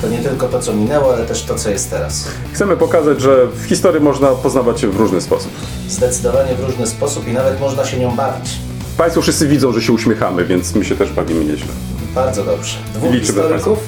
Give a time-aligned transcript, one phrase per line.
[0.00, 2.28] To nie tylko to, co minęło, ale też to, co jest teraz.
[2.52, 5.52] Chcemy pokazać, że w historii można poznawać się w różny sposób.
[5.88, 8.50] Zdecydowanie w różny sposób i nawet można się nią bawić.
[8.96, 11.68] Państwo wszyscy widzą, że się uśmiechamy, więc my się też bawimy nieźle.
[12.14, 12.78] Bardzo dobrze.
[12.94, 13.78] Dwóch Liczymy historyków,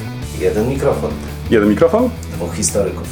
[0.40, 1.10] jeden mikrofon.
[1.50, 2.10] Jeden mikrofon?
[2.32, 3.08] Dwóch historyków.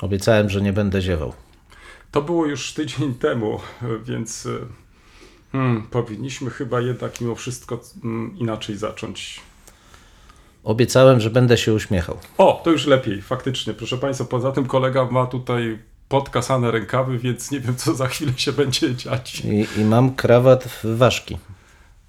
[0.00, 1.32] Obiecałem, że nie będę ziewał.
[2.10, 3.60] To było już tydzień temu,
[4.04, 4.48] więc
[5.52, 9.40] hmm, powinniśmy chyba jednak mimo wszystko hmm, inaczej zacząć.
[10.66, 12.16] Obiecałem, że będę się uśmiechał.
[12.38, 13.74] O, to już lepiej, faktycznie.
[13.74, 18.32] Proszę Państwa, poza tym kolega ma tutaj podkasane rękawy, więc nie wiem, co za chwilę
[18.36, 19.42] się będzie dziać.
[19.44, 21.38] I, i mam krawat w ważki.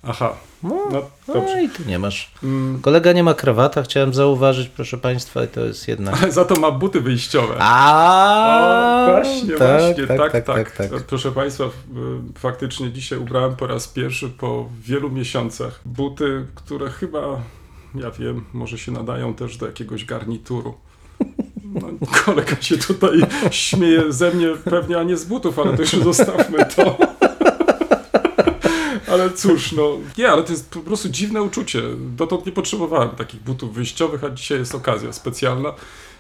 [0.04, 0.34] Aha,
[0.64, 1.64] No, no no dobrze.
[1.64, 2.32] i tu nie masz.
[2.82, 6.16] Kolega nie ma krawata, chciałem zauważyć, proszę Państwa, i to jest jednak.
[6.24, 7.56] Ale za to ma buty wyjściowe.
[7.60, 11.04] A, O, właśnie, właśnie, tak tak, tak, tak.
[11.08, 11.64] Proszę Państwa,
[12.38, 17.20] faktycznie dzisiaj ubrałem po raz pierwszy po wielu miesiącach buty, które chyba,
[17.96, 20.74] ja wiem, może się nadają też do jakiegoś garnituru.
[21.64, 21.88] No,
[22.26, 23.20] kolega się tutaj
[23.52, 26.98] śmieje ze mnie pewnie, a nie z butów, ale to już zostawmy to.
[29.12, 31.82] Ale cóż, no nie, ale to jest po prostu dziwne uczucie.
[31.98, 35.74] Dotąd nie potrzebowałem takich butów wyjściowych, a dzisiaj jest okazja specjalna.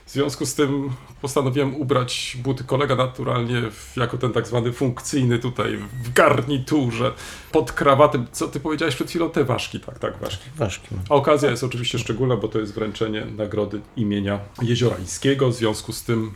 [0.07, 0.89] W związku z tym
[1.21, 7.13] postanowiłem ubrać buty kolega naturalnie w, jako ten tak zwany funkcyjny tutaj w garniturze,
[7.51, 8.25] pod krawatem.
[8.31, 9.29] Co ty powiedziałeś przed chwilą?
[9.29, 10.49] Te ważki, tak, tak, ważki.
[10.55, 10.87] Ważki.
[11.09, 15.49] A okazja jest oczywiście szczególna, bo to jest wręczenie nagrody imienia Jeziorańskiego.
[15.49, 16.33] W związku z tym,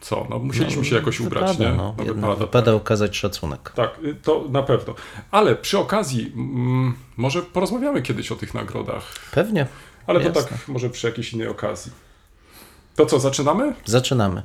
[0.00, 0.26] co?
[0.30, 1.76] No musieliśmy się jakoś ubrać, wypada, nie?
[1.76, 3.72] No, No, wypada, wypada okazać szacunek.
[3.74, 4.94] tak, y, to na pewno.
[5.30, 9.66] Ale przy okazji, mm, może porozmawiamy kiedyś o tych nagrodach, Pewnie.
[10.06, 10.42] ale to Jasne.
[10.42, 11.92] tak może przy jakiejś innej okazji.
[12.96, 13.74] To co, zaczynamy?
[13.84, 14.42] Zaczynamy.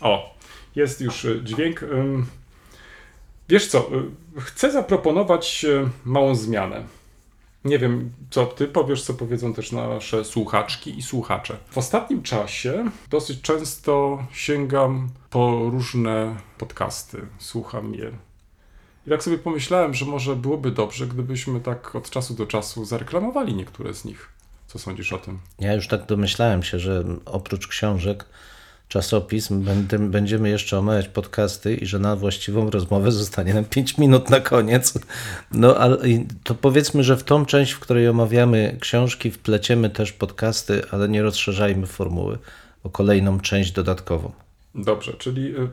[0.00, 0.34] O,
[0.76, 1.80] jest już y, dźwięk.
[3.48, 6.84] Wiesz co, y, chcę zaproponować y, małą zmianę.
[7.64, 11.56] Nie wiem, co ty powiesz, co powiedzą też nasze słuchaczki i słuchacze.
[11.70, 18.12] W ostatnim czasie dosyć często sięgam po różne podcasty, słucham je.
[19.06, 23.54] I tak sobie pomyślałem, że może byłoby dobrze, gdybyśmy tak od czasu do czasu zareklamowali
[23.54, 24.35] niektóre z nich.
[24.66, 25.38] Co sądzisz o tym?
[25.58, 28.24] Ja już tak domyślałem się, że oprócz książek,
[28.88, 29.64] czasopism
[30.00, 34.98] będziemy jeszcze omawiać podcasty i że na właściwą rozmowę zostanie nam 5 minut na koniec.
[35.52, 35.98] No ale
[36.44, 41.22] to powiedzmy, że w tą część, w której omawiamy książki, wpleciemy też podcasty, ale nie
[41.22, 42.38] rozszerzajmy formuły
[42.82, 44.32] o kolejną część dodatkową.
[44.74, 45.68] Dobrze, czyli y,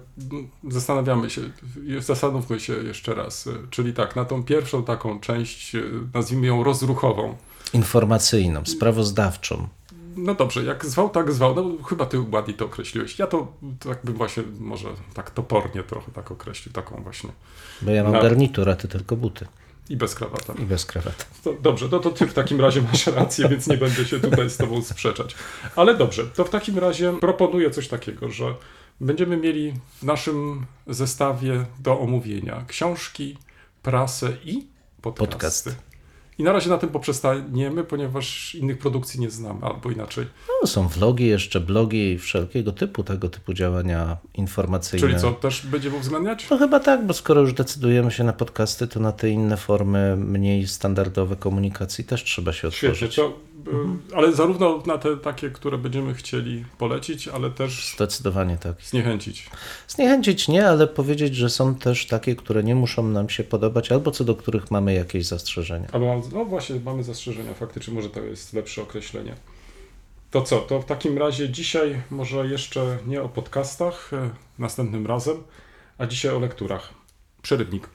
[0.71, 1.41] zastanawiamy się,
[1.89, 3.47] y, zastanówmy się jeszcze raz.
[3.47, 5.75] y, Czyli tak, na tą pierwszą taką część,
[6.13, 7.35] nazwijmy ją rozruchową.
[7.73, 9.67] Informacyjną, sprawozdawczą.
[10.15, 11.55] No dobrze, jak zwał, tak zwał.
[11.55, 13.19] No chyba ty ładnie to określiłeś.
[13.19, 17.29] Ja to tak bym właśnie może tak topornie trochę tak określił, taką właśnie.
[17.81, 18.21] Bo ja mam No.
[18.21, 19.45] garnitur, a ty tylko buty.
[19.89, 20.53] I bez krawata.
[20.53, 21.25] I bez krawaty.
[21.43, 24.49] To, dobrze, to, to ty w takim razie masz rację, więc nie będę się tutaj
[24.49, 25.35] z tobą sprzeczać.
[25.75, 28.55] Ale dobrze, to w takim razie proponuję coś takiego, że
[29.01, 33.37] będziemy mieli w naszym zestawie do omówienia książki,
[33.83, 34.67] prasę i
[35.01, 35.31] podcasty.
[35.31, 35.92] Podcast.
[36.37, 40.25] I na razie na tym poprzestaniemy, ponieważ innych produkcji nie znamy, albo inaczej.
[40.61, 45.07] No, są vlogi, jeszcze blogi wszelkiego typu tego typu działania informacyjne.
[45.07, 46.47] Czyli co, też będziemy uwzględniać?
[46.51, 50.15] No chyba tak, bo skoro już decydujemy się na podcasty, to na te inne formy
[50.17, 53.15] mniej standardowe komunikacji też trzeba się Świetnie, otworzyć.
[53.15, 58.81] to, y, ale zarówno na te takie, które będziemy chcieli polecić, ale też Zdecydowanie tak.
[58.81, 59.49] zniechęcić.
[59.87, 64.11] Zniechęcić nie, ale powiedzieć, że są też takie, które nie muszą nam się podobać, albo
[64.11, 65.87] co do których mamy jakieś zastrzeżenia.
[65.91, 69.35] Albo no właśnie, mamy zastrzeżenia, faktycznie może to jest lepsze określenie.
[70.31, 75.43] To co, to w takim razie dzisiaj może jeszcze nie o podcastach, e, następnym razem,
[75.97, 76.93] a dzisiaj o lekturach.
[77.41, 77.89] Przerywnik.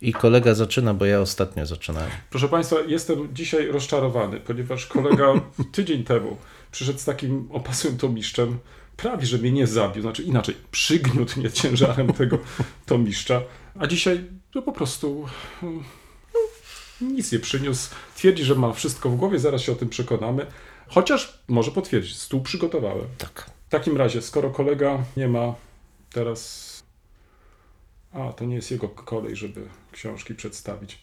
[0.00, 2.10] I kolega zaczyna, bo ja ostatnio zaczynałem.
[2.30, 5.26] Proszę Państwa, jestem dzisiaj rozczarowany, ponieważ kolega
[5.72, 6.36] tydzień temu
[6.72, 8.58] przyszedł z takim opasłym tomiszczem,
[8.96, 12.38] prawie że mnie nie zabił, znaczy inaczej, przygniótł mnie ciężarem tego
[12.86, 13.42] tomiszcza,
[13.78, 15.26] a dzisiaj no po prostu
[15.62, 15.70] no,
[17.00, 17.90] nic nie przyniósł.
[18.16, 20.46] Twierdzi, że ma wszystko w głowie, zaraz się o tym przekonamy.
[20.88, 23.06] Chociaż może potwierdzić, stół przygotowałem.
[23.18, 23.50] Tak.
[23.66, 25.54] W takim razie, skoro kolega nie ma
[26.10, 26.75] teraz.
[28.16, 31.02] A, to nie jest jego kolej, żeby książki przedstawić.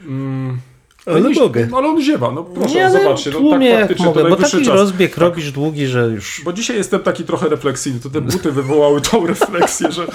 [0.00, 0.60] Mm,
[1.06, 1.68] Ale nie- mogę.
[1.76, 3.30] Ale on ziewa, no proszę, Nie, zobaczcie.
[3.30, 4.74] No, tłumie tak faktycznie, mogę, to bo taki czas.
[4.74, 6.42] rozbieg robisz długi, że już...
[6.44, 10.06] Bo dzisiaj jestem taki trochę refleksyjny, to te buty wywołały tą refleksję, że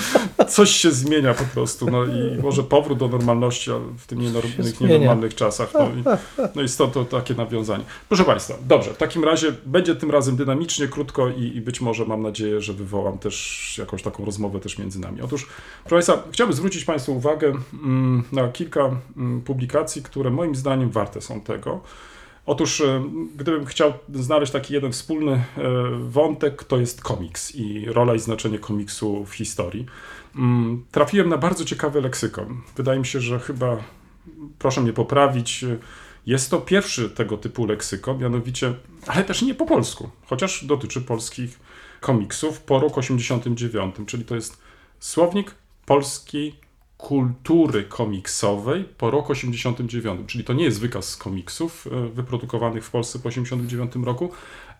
[0.47, 1.91] coś się zmienia po prostu.
[1.91, 4.93] No i może powrót do normalności ale w tych zmienia.
[4.93, 5.69] nienormalnych czasach.
[5.73, 6.17] No i,
[6.55, 7.83] no i stąd to takie nawiązanie.
[8.07, 12.05] Proszę Państwa, dobrze, w takim razie będzie tym razem dynamicznie, krótko i, i być może
[12.05, 15.21] mam nadzieję, że wywołam też jakąś taką rozmowę też między nami.
[15.21, 15.47] Otóż,
[15.85, 21.21] proszę Państwa, chciałbym zwrócić Państwu uwagę mm, na kilka mm, publikacji, które moim zdaniem warte
[21.21, 21.81] są tego.
[22.45, 23.03] Otóż, e,
[23.35, 25.43] gdybym chciał znaleźć taki jeden wspólny e,
[25.99, 29.85] wątek, to jest komiks i rola i znaczenie komiksu w historii.
[30.35, 32.61] Mm, Trafiłem na bardzo ciekawy leksykon.
[32.77, 33.77] Wydaje mi się, że chyba,
[34.59, 35.77] proszę mnie poprawić, e,
[36.25, 38.73] jest to pierwszy tego typu leksykon, mianowicie,
[39.07, 41.59] ale też nie po polsku, chociaż dotyczy polskich
[41.99, 44.57] komiksów po roku 89, czyli to jest
[44.99, 45.55] słownik
[45.85, 46.55] polskiej
[46.99, 53.19] kultury komiksowej po roku 89, czyli to nie jest wykaz komiksów e, wyprodukowanych w Polsce
[53.19, 54.31] po 89 roku,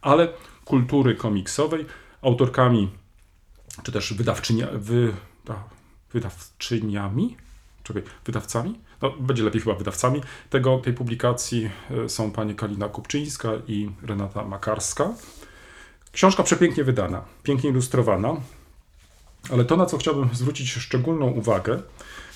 [0.02, 0.28] ale
[0.66, 1.86] kultury komiksowej,
[2.22, 2.90] autorkami,
[3.84, 5.14] czy też wydawczynia, wy,
[6.14, 7.38] wydawczyniami,
[7.84, 8.80] czekaj, wydawcami?
[9.02, 10.22] No, będzie lepiej chyba wydawcami.
[10.50, 15.14] Tego, tej publikacji e, są panie Kalina Kupczyńska i Renata Makarska.
[16.12, 18.36] Książka przepięknie wydana, pięknie ilustrowana,
[19.52, 21.82] ale to, na co chciałbym zwrócić szczególną uwagę,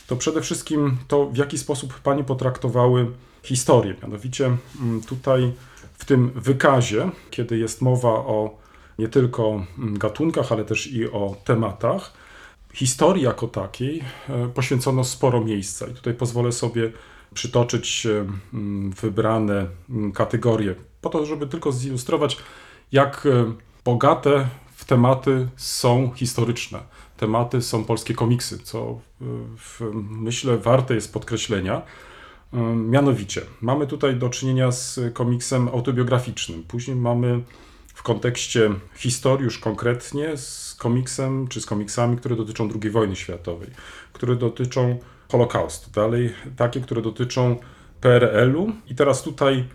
[0.07, 3.11] to przede wszystkim to, w jaki sposób panie potraktowały
[3.43, 3.95] historię.
[4.03, 5.53] Mianowicie mm, tutaj
[5.97, 8.57] w tym wykazie, kiedy jest mowa o
[8.99, 12.13] nie tylko mm, gatunkach, ale też i o tematach,
[12.73, 15.87] historii jako takiej e, poświęcono sporo miejsca.
[15.87, 16.91] I tutaj pozwolę sobie
[17.33, 19.67] przytoczyć e, mm, wybrane
[20.13, 22.37] kategorie, po to, żeby tylko zilustrować,
[22.91, 23.53] jak e,
[23.85, 24.47] bogate
[24.85, 26.79] tematy są historyczne.
[27.17, 29.25] Tematy są polskie komiksy, co e,
[29.57, 31.81] w, myślę warte jest podkreślenia.
[32.53, 36.63] E, Mianowicie, mamy tutaj do czynienia z komiksem autobiograficznym.
[36.63, 37.43] Później mamy
[37.93, 43.69] w kontekście historii już konkretnie z komiksem, czy z komiksami, które dotyczą II wojny światowej,
[44.13, 44.99] które dotyczą
[45.31, 45.91] Holokaustu.
[45.91, 47.57] Dalej takie, które dotyczą
[48.01, 48.71] PRL-u.
[48.87, 49.65] I teraz tutaj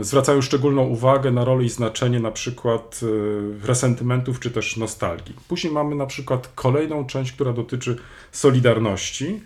[0.00, 5.34] zwracają szczególną uwagę na rolę i znaczenie na przykład y, resentymentów czy też nostalgii.
[5.48, 7.96] Później mamy na przykład kolejną część, która dotyczy
[8.32, 9.42] solidarności,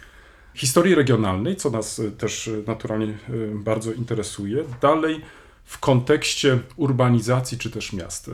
[0.55, 3.19] historii regionalnej, co nas y, też y, naturalnie
[3.55, 4.65] bardzo interesuje.
[4.81, 5.21] Dalej
[5.65, 8.31] w kontekście urbanizacji czy też miast.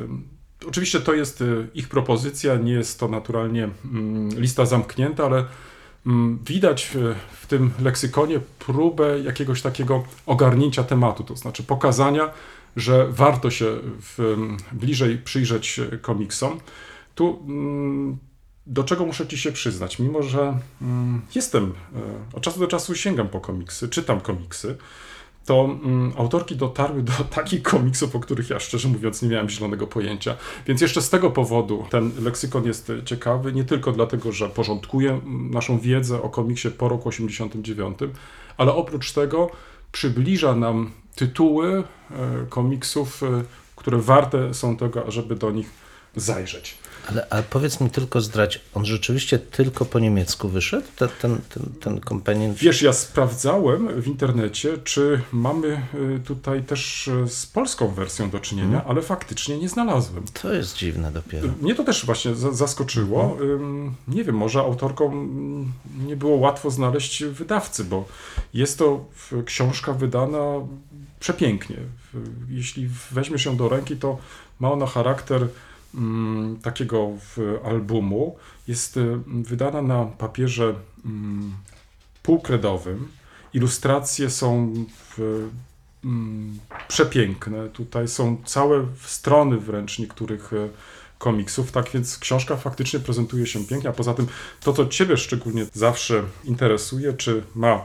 [0.69, 1.45] Oczywiście to jest
[1.75, 5.49] ich propozycja, nie jest to naturalnie mm, lista zamknięta, ale mm,
[6.47, 12.31] widać y, w tym leksykonie próbę jakiegoś takiego ogarnięcia tematu, to znaczy pokazania,
[12.77, 16.61] że warto się w, ym, bliżej przyjrzeć y, komiksom.
[17.15, 18.19] Tu mm,
[18.67, 22.95] do czego muszę Ci się przyznać, mimo że mm, jestem, y, od czasu do czasu
[22.95, 24.77] sięgam po komiksy, czytam komiksy,
[25.47, 29.87] to mm, autorki dotarły do takich komiksów, o których ja szczerze mówiąc nie miałem zielonego
[29.87, 30.37] pojęcia.
[30.67, 35.11] Więc jeszcze z tego powodu ten leksykon jest e, ciekawy, nie tylko dlatego, że porządkuje
[35.11, 37.99] mm, naszą wiedzę o komiksie po roku 89,
[38.57, 39.51] ale oprócz tego
[39.93, 43.27] przybliża nam tytuły e, komiksów, e,
[43.77, 45.71] które warte są tego, żeby do nich
[46.17, 46.79] zajrzeć.
[47.09, 51.63] Ale, ale powiedz mi tylko zdradź, on rzeczywiście tylko po niemiecku wyszedł, ten, ten, ten,
[51.81, 52.55] ten companion?
[52.55, 55.83] Wiesz, ja sprawdzałem w internecie, czy mamy
[56.17, 60.25] y, tutaj też y, z polską wersją do czynienia, ale faktycznie nie znalazłem.
[60.43, 61.49] To jest dziwne dopiero.
[61.61, 63.37] Mnie to też właśnie za- zaskoczyło.
[63.41, 65.73] Ym, Nie wiem, może autorom mm,
[66.07, 68.09] nie było łatwo znaleźć wydawcy, bo
[68.55, 69.05] jest to
[69.45, 70.41] książka wydana
[71.21, 71.77] przepięknie.
[72.49, 74.19] Jeśli weźmiesz ją do ręki, to
[74.61, 75.49] ma ona charakter
[76.63, 78.37] takiego w- albumu.
[78.69, 80.75] Jest y, wydana na papierze
[81.05, 81.53] mm,
[82.23, 83.09] półkredowym.
[83.55, 84.75] Ilustracje są
[85.17, 85.49] w,
[86.05, 86.59] mm,
[86.89, 87.69] przepiękne.
[87.69, 90.69] Tutaj są całe strony wręcz niektórych e,
[91.19, 94.27] komiksów, tak więc książka faktycznie prezentuje się pięknie, a poza tym
[94.61, 97.85] to, co Ciebie szczególnie zawsze interesuje, czy ma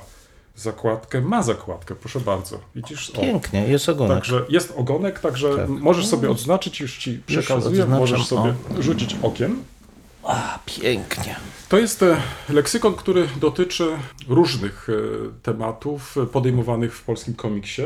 [0.59, 1.21] zakładkę?
[1.21, 2.59] Ma zakładkę, proszę bardzo.
[2.75, 3.09] Widzisz?
[3.09, 3.21] O.
[3.21, 4.17] Pięknie, jest ogonek.
[4.17, 5.69] Także jest ogonek, także Tak.
[5.69, 9.63] możesz sobie odznaczyć, już Ci przekazuję, odznaczam, możesz sobie rzucić okiem.
[10.23, 11.35] A, pięknie.
[11.69, 12.17] To jest e,
[12.49, 13.87] leksykon, który dotyczy
[14.27, 14.93] różnych e,
[15.43, 17.81] tematów podejmowanych w polskim komiksie.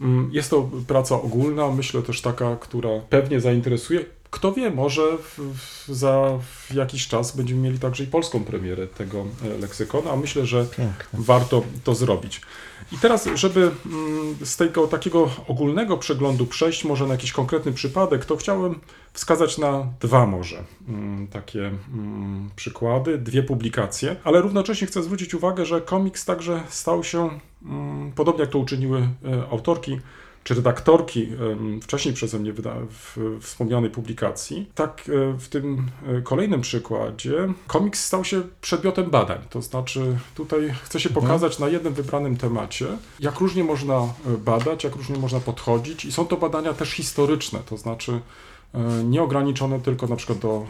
[0.00, 4.04] Mm, Jest to praca ogólna, myślę też taka, która pewnie zainteresuje.
[4.32, 6.38] Kto wie, może w, w, za
[6.74, 11.18] jakiś czas będziemy mieli także i polską premierę tego e, leksykonu, a myślę, że Piękne.
[11.18, 12.40] warto to zrobić.
[12.92, 18.24] I teraz, żeby mm, z tego takiego ogólnego przeglądu przejść może na jakiś konkretny przypadek,
[18.24, 18.80] to chciałem
[19.12, 25.66] wskazać na dwa może mm, takie mm, przykłady, dwie publikacje, ale równocześnie chcę zwrócić uwagę,
[25.66, 27.30] że komiks także stał się,
[28.14, 30.00] podobnie jak to uczyniły e, autorki,
[30.44, 31.28] czy redaktorki
[31.82, 32.52] wcześniej przeze mnie
[32.90, 34.70] w wspomnianej publikacji.
[34.74, 39.38] Tak e, w tym e, kolejnym przykładzie komiks stał się przedmiotem badań.
[39.50, 41.26] To znaczy tutaj chcę się mhm.
[41.26, 42.86] pokazać na jednym wybranym temacie,
[43.20, 44.08] jak różnie można e,
[44.38, 48.20] badać, jak różnie można podchodzić i są to badania też historyczne, to znaczy
[49.04, 50.66] nieograniczone tylko na przykład do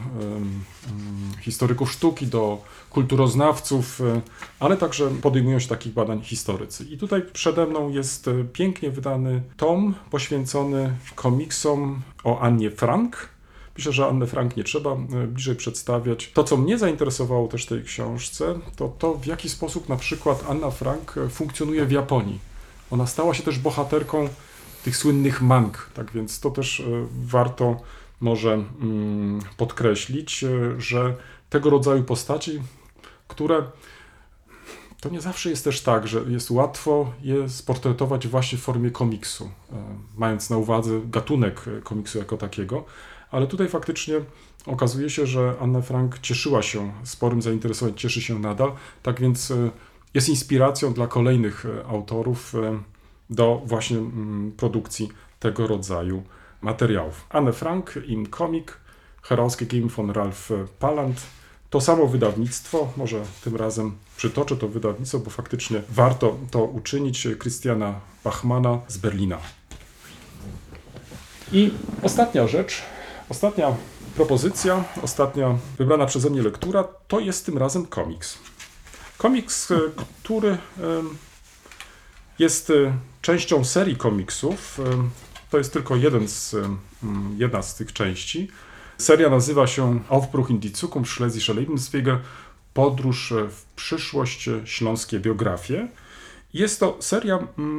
[1.42, 2.58] historyków sztuki, do
[2.90, 4.20] kulturoznawców, e,
[4.60, 6.84] ale także podejmują się takich badań historycy.
[6.84, 13.28] I tutaj przede mną jest e, pięknie wydany tom poświęcony komiksom o Annie Frank.
[13.76, 16.30] Myślę, że Annę Frank nie trzeba bliżej przedstawiać.
[16.34, 20.70] To, co mnie zainteresowało też tej książce, to to, w jaki sposób na przykład Anna
[20.70, 22.38] Frank funkcjonuje w Japonii.
[22.90, 24.28] Ona stała się też bohaterką
[24.84, 25.90] tych słynnych mang.
[25.94, 26.84] Tak więc to też e,
[27.24, 27.80] warto
[28.20, 31.14] może mm, podkreślić, e, że
[31.50, 32.62] tego rodzaju postaci,
[33.28, 33.62] które
[35.00, 39.44] to nie zawsze jest też tak, że jest łatwo je sportretować właśnie w formie komiksu,
[39.44, 39.76] e,
[40.16, 42.84] mając na uwadze gatunek komiksu jako takiego,
[43.30, 44.14] ale tutaj faktycznie
[44.66, 48.72] okazuje się, że Anne Frank cieszyła się sporym zainteresowaniem, cieszy się nadal,
[49.02, 49.52] tak więc
[50.14, 52.54] jest inspiracją dla kolejnych autorów
[53.32, 55.08] do właśnie mm, produkcji
[55.40, 56.22] tego rodzaju
[56.60, 57.26] materiałów.
[57.30, 58.68] Anne Frank im Comic,
[59.22, 60.48] Herausgegeben von Ralph
[60.78, 61.20] Palant.
[61.70, 68.00] To samo wydawnictwo, może tym razem przytoczę to wydawnictwo, bo faktycznie warto to uczynić, Christiana
[68.24, 69.38] Bachmana z Berlina.
[71.52, 71.70] I
[72.02, 72.82] ostatnia rzecz,
[73.28, 73.74] ostatnia
[74.14, 78.38] propozycja, ostatnia wybrana przeze mnie lektura, to jest tym razem komiks.
[79.18, 79.72] Komiks,
[80.22, 80.58] który
[82.38, 82.72] jest
[83.22, 84.80] częścią serii komiksów.
[85.50, 86.56] To jest tylko jeden z,
[87.36, 88.48] jedna z tych części.
[88.98, 92.18] Seria nazywa się Aufbruch in die Zukunft Schlesische Lebenswege
[92.74, 95.88] Podróż w przyszłość śląskie biografie.
[96.54, 97.38] Jest to seria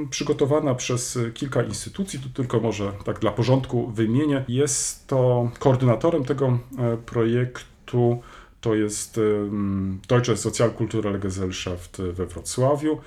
[0.09, 4.45] przygotowana przez kilka instytucji, tu tylko może tak dla porządku wymienię.
[4.47, 6.47] Jest to koordynatorem tego
[6.77, 8.21] e, projektu,
[8.61, 9.19] to jest
[10.07, 13.01] Deutsche Sozialkulturelle Gesellschaft we Wrocławiu.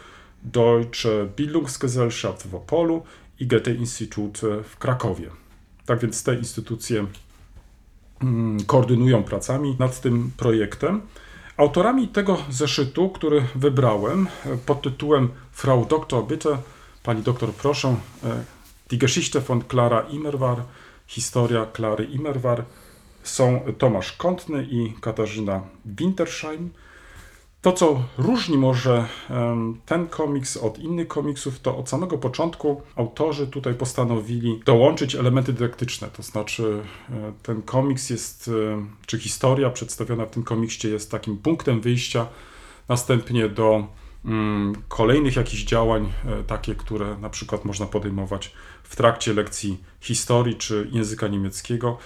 [0.52, 3.02] Deutsche Bildungsgesellschaft w Opolu
[3.40, 5.30] i Goethe-Institut w Krakowie.
[5.86, 7.06] Tak więc te instytucje
[8.22, 11.00] mm, koordynują pracami nad tym projektem.
[11.56, 14.26] Autorami tego zeszytu, który wybrałem
[14.66, 16.58] pod tytułem Frau Doktor bitte,
[17.02, 18.44] pani doktor proszę, e,
[18.90, 20.62] Die Geschichte von Clara Immerwahr,
[21.06, 22.64] historia Klary Immerwahr,
[23.22, 26.70] są Tomasz Kątny i Katarzyna Wintersheim.
[27.66, 29.06] To, co różni może
[29.87, 36.08] ten komiks od innych komiksów, to od samego początku autorzy tutaj postanowili dołączyć elementy dydaktyczne.
[36.08, 41.38] To znaczy, e, ten komiks jest, e, czy historia przedstawiona w tym komiksie jest takim
[41.38, 42.26] punktem wyjścia,
[42.88, 43.87] następnie do
[44.25, 50.54] mm, kolejnych jakichś działań, e, takie, które na przykład można podejmować w trakcie lekcji historii
[50.54, 51.99] czy języka niemieckiego.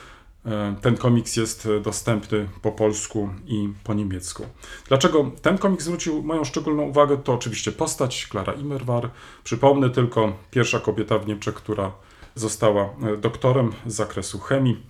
[0.46, 4.46] E, ten komiks jest dostępny po polsku i po niemiecku.
[4.88, 7.16] Dlaczego ten komiks zwrócił moją szczególną uwagę?
[7.16, 9.10] To oczywiście postać Klara Immerwahr.
[9.44, 11.92] Przypomnę tylko, pierwsza kobieta w Niemczech, która
[12.34, 14.82] została e, doktorem z zakresu chemii,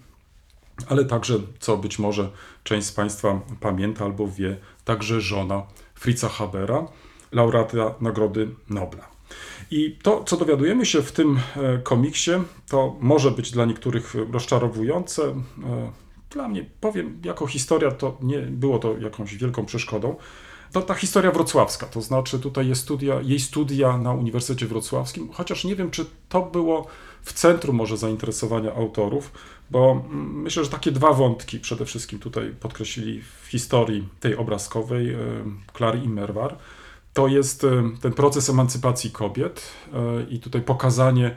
[0.88, 2.30] ale także, co być może
[2.64, 5.62] część z Państwa pamięta albo wie, także żona
[5.94, 6.86] Fritza Habera,
[7.32, 9.09] laureata Nagrody Nobla.
[9.70, 12.30] I to, co dowiadujemy się w tym e, komiksie,
[12.68, 15.22] to może być dla niektórych rozczarowujące.
[15.24, 15.34] E,
[16.30, 20.16] dla mnie, powiem, jako historia, to nie było to jakąś wielką przeszkodą.
[20.72, 25.64] To ta historia wrocławska, to znaczy tutaj jest studia, jej studia na Uniwersytecie Wrocławskim, chociaż
[25.64, 26.86] nie wiem, czy to było
[27.22, 29.32] w centrum może zainteresowania autorów,
[29.70, 35.16] bo mm, myślę, że takie dwa wątki przede wszystkim tutaj podkreślili w historii tej obrazkowej
[35.72, 36.56] Klary e, Immerwahr
[37.12, 39.62] to jest e, ten proces emancypacji kobiet
[39.92, 41.36] e, i tutaj pokazanie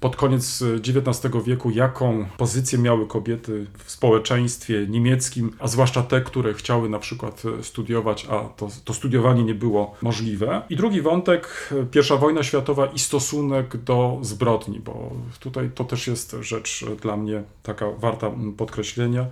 [0.00, 6.54] pod koniec XIX wieku, jaką pozycję miały kobiety w społeczeństwie niemieckim, a zwłaszcza te, które
[6.54, 10.62] chciały na przykład studiować, a to, to studiowanie nie było możliwe.
[10.70, 16.36] I drugi wątek, I wojna światowa i stosunek do zbrodni, bo tutaj to też jest
[16.40, 19.26] rzecz dla mnie taka warta podkreślenia.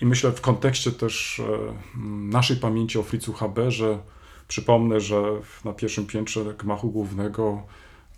[0.00, 1.44] I myślę w kontekście też e,
[2.08, 3.98] naszej pamięci o Fritzu Haberze,
[4.48, 5.22] Przypomnę, że
[5.64, 7.62] na pierwszym piętrze gmachu głównego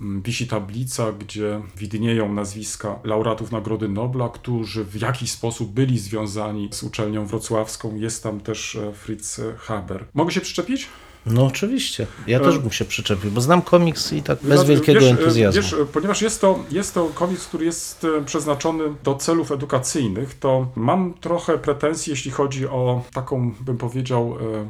[0.01, 6.69] mm, wisi tablica, gdzie widnieją nazwiska laureatów Nagrody Nobla, którzy w jakiś sposób byli związani
[6.73, 7.97] z uczelnią wrocławską.
[7.97, 10.05] Jest tam też e, Fritz Haber.
[10.15, 10.89] Mogę się przyczepić?
[11.27, 12.07] No oczywiście.
[12.27, 15.63] Ja też bym się przyczepił, bo znam komiks i tak bez wielkiego wiesz, entuzjazmu.
[15.63, 20.67] Wiesz, ponieważ jest to, jest to komiks, który jest e, przeznaczony do celów edukacyjnych, to
[20.77, 24.69] mam trochę pretensji, jeśli chodzi o taką, bym powiedział, e,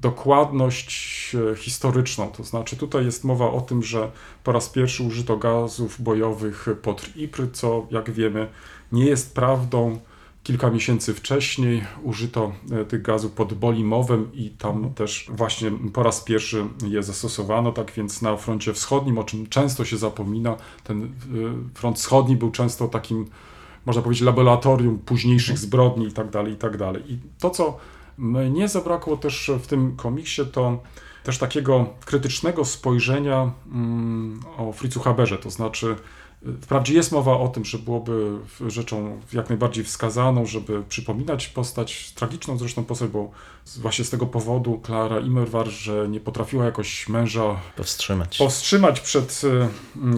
[0.00, 2.28] dokładność e, historyczną.
[2.28, 4.10] To znaczy, tutaj jest mowa o tym, że
[4.44, 8.48] po raz pierwszy użyto gazów bojowych pod Ypres, co jak wiemy
[8.92, 9.98] nie jest prawdą.
[10.42, 16.20] Kilka miesięcy wcześniej użyto e, tych gazów pod Bolimowem i tam też właśnie po raz
[16.20, 21.08] pierwszy je zastosowano, tak więc na froncie wschodnim, o czym często się zapomina, ten e,
[21.74, 23.26] front wschodni był często takim,
[23.86, 27.02] można powiedzieć, laboratorium późniejszych zbrodni i tak dalej, i tak dalej.
[27.12, 27.78] I to, co
[28.18, 30.78] mnie zabrakło też w tym komiksie, to
[31.24, 35.96] też takiego krytycznego spojrzenia mm, o Fritzu Haberze, to znaczy
[36.62, 42.58] Wprawdzie jest mowa o tym, że byłoby rzeczą jak najbardziej wskazaną, żeby przypominać postać, tragiczną
[42.58, 43.30] zresztą postać, bo
[43.76, 48.38] właśnie z tego powodu Klara Immerwahr, że nie potrafiła jakoś męża Powstrzymać.
[48.38, 49.68] powstrzymać przed e,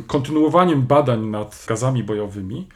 [0.06, 2.68] kontynuowaniem badań nad gazami bojowymi,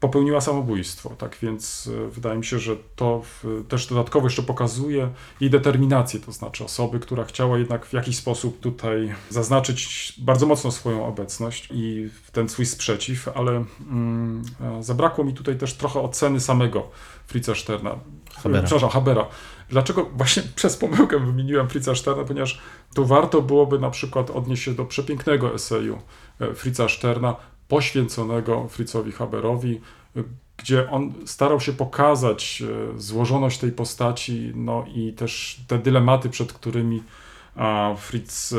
[0.00, 1.10] popełniła samobójstwo.
[1.18, 3.22] Tak więc e, wydaje mi się, że to
[3.68, 5.08] też dodatkowo jeszcze pokazuje
[5.40, 10.70] jej determinację, to znaczy osoby, która chciała jednak w jakiś sposób tutaj zaznaczyć bardzo mocno
[10.70, 16.40] swoją obecność i ten swój sprzeciw, ale mm, e, zabrakło mi tutaj też trochę oceny
[16.40, 16.90] samego
[17.26, 17.98] Fritza Sterna.
[18.34, 18.62] Habera.
[18.62, 19.26] Przepraszam, Habera.
[19.68, 22.24] Dlaczego właśnie przez pomyłkę wymieniłem Fritza Sterna?
[22.24, 22.60] Ponieważ
[22.94, 25.98] tu warto byłoby na przykład odnieść się do przepięknego eseju
[26.40, 27.36] e, Fritza Sterna,
[27.70, 29.80] poświęconego Fritzowi Haberowi,
[30.56, 36.52] gdzie on starał się pokazać e, złożoność tej postaci, no i też te dylematy, przed
[36.52, 37.02] którymi
[37.96, 38.54] Fritz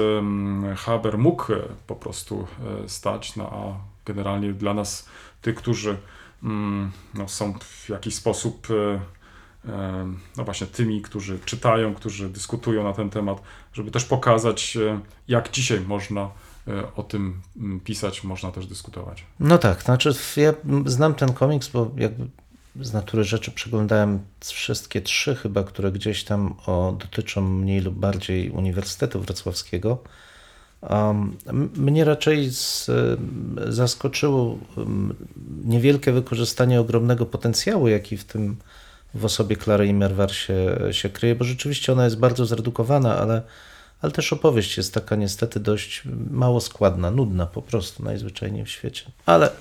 [0.78, 2.48] Haber mógł e, po prostu
[2.84, 5.10] e, stać, no a generalnie dla nas,
[5.42, 5.98] tych, którzy
[6.44, 8.68] mm, no, są w jakiś sposób
[10.38, 13.42] no właśnie tymi, którzy czytają, którzy dyskutują na ten temat,
[13.74, 14.78] żeby też pokazać,
[15.28, 16.30] jak dzisiaj można
[16.96, 19.26] o tym mm, pisać, można też dyskutować.
[19.40, 20.54] No tak, znaczy ja
[20.86, 22.28] znam ten komiks, bo jakby
[22.82, 28.50] z natury rzeczy przeglądałem wszystkie trzy chyba, które gdzieś tam o, dotyczą mniej lub bardziej
[28.50, 29.98] Uniwersytetu Wrocławskiego.
[30.82, 31.38] Um,
[31.76, 32.90] mnie raczej z,
[33.68, 34.58] zaskoczyło
[35.66, 38.56] niewielkie wykorzystanie ogromnego potencjału, jaki w tym
[39.14, 43.42] w osobie Klary Immerwahr się, się kryje, bo rzeczywiście ona jest bardzo zredukowana, ale,
[44.02, 49.12] ale też opowieść jest taka niestety dość mało składna, nudna po prostu najzwyczajniej w świecie.
[49.26, 49.52] Ale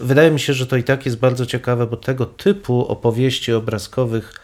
[0.00, 4.40] wydaje mi się, że to i tak jest bardzo ciekawe, bo tego typu opowieści obrazkowych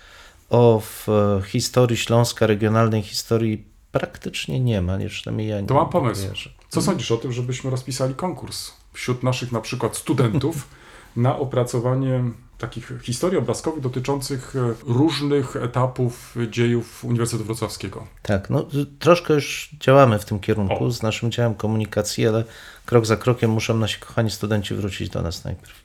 [0.51, 1.09] o w
[1.47, 6.29] historii Śląska, regionalnej historii praktycznie nie ma, nie przynajmniej ja nie To mam pomysł.
[6.29, 6.51] wierzę.
[6.69, 10.69] Co sądzisz o tym, żebyśmy rozpisali konkurs wśród naszych na przykład studentów
[11.17, 12.25] na opracowanie
[12.63, 18.07] takich historii obrazkowych dotyczących e, różnych etapów dziejów Uniwersytetu Wrocławskiego?
[18.23, 18.67] Tak, no
[18.99, 20.91] troszkę już działamy w tym kierunku O.
[20.91, 22.45] z naszym działem komunikacji, ale
[22.87, 25.83] krok za krokiem muszą nasi kochani studenci wrócić do nas najpierw.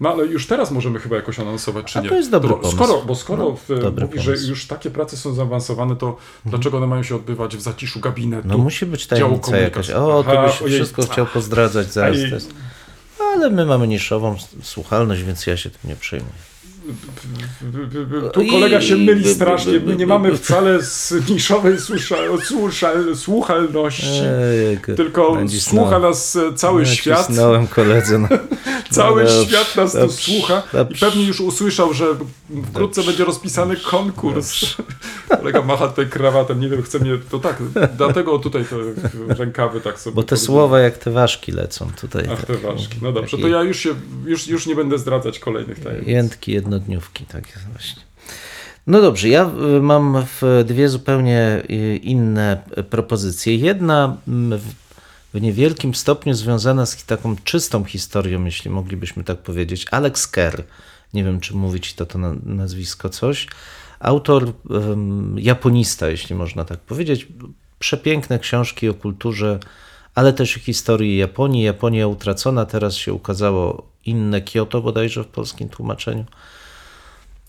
[0.00, 2.08] No ale już teraz możemy chyba jakoś anonsować, czy A nie?
[2.08, 2.76] to jest dobry bo, pomysł.
[2.76, 7.02] skoro, bo skoro No, mówi, że już takie prace są zaawansowane, to dlaczego one mają
[7.02, 8.48] się odbywać w zaciszu gabinetu?
[8.48, 9.90] No musi być tajemnica jakaś.
[9.90, 10.74] O, ty Aha, byś ojej.
[10.74, 12.16] wszystko chciał pozdradzać zaraz.
[12.16, 12.30] Ej.
[13.34, 16.51] Ale my mamy niszową słuchalność, więc ja się tym nie przejmuję.
[18.32, 19.80] Tu kolega się myli strasznie.
[19.80, 20.78] My nie mamy wcale
[21.78, 24.20] słusza, słusza, słuchalności.
[24.70, 27.28] Ejku, Tylko słucha nas e, cały świat.
[27.70, 28.18] Koledze.
[28.18, 28.28] No.
[28.90, 32.06] Cały No świat nas tu słucha i pewnie już usłyszał, że
[32.70, 34.76] wkrótce będzie rozpisany konkurs.
[35.38, 37.56] Kolega macha tutaj krawatem, nie wiem, chce mnie, to tak,
[37.96, 38.76] dlatego tutaj te
[39.34, 40.14] rękawy tak sobie...
[40.14, 42.28] Bo te słowa jak te ważki lecą tutaj.
[42.32, 42.96] Ach, te takie- ważki.
[43.02, 43.90] No dobrze, to ja już się,
[44.26, 46.08] już, już nie będę zdradzać kolejnych tajemnic.
[46.08, 48.02] Jętki, jednodniówki, tak jest właśnie.
[48.86, 50.24] No dobrze, ja y, mam
[50.64, 53.56] dwie zupełnie y, inne y, propozycje.
[53.56, 54.60] Jedna mm,
[55.34, 59.86] w, niewielkim stopniu związana z taką czystą historią, jeśli moglibyśmy tak powiedzieć.
[59.90, 60.62] Alex Kerr.
[61.14, 63.46] Nie wiem, czy mówić to, to na- nazwisko coś.
[64.00, 64.52] Autor,
[65.36, 67.28] japonista, jeśli można tak powiedzieć.
[67.78, 69.58] Przepiękne książki o kulturze,
[70.14, 71.62] ale też i historii Japonii.
[71.62, 76.24] Japonia utracona, teraz się ukazało inne Kyoto bodajże w polskim tłumaczeniu.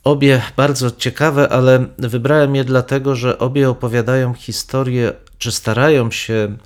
[0.04, 6.58] Obie bardzo ciekawe, ale wybrałem je dlatego, że obie opowiadają historię, czy starają się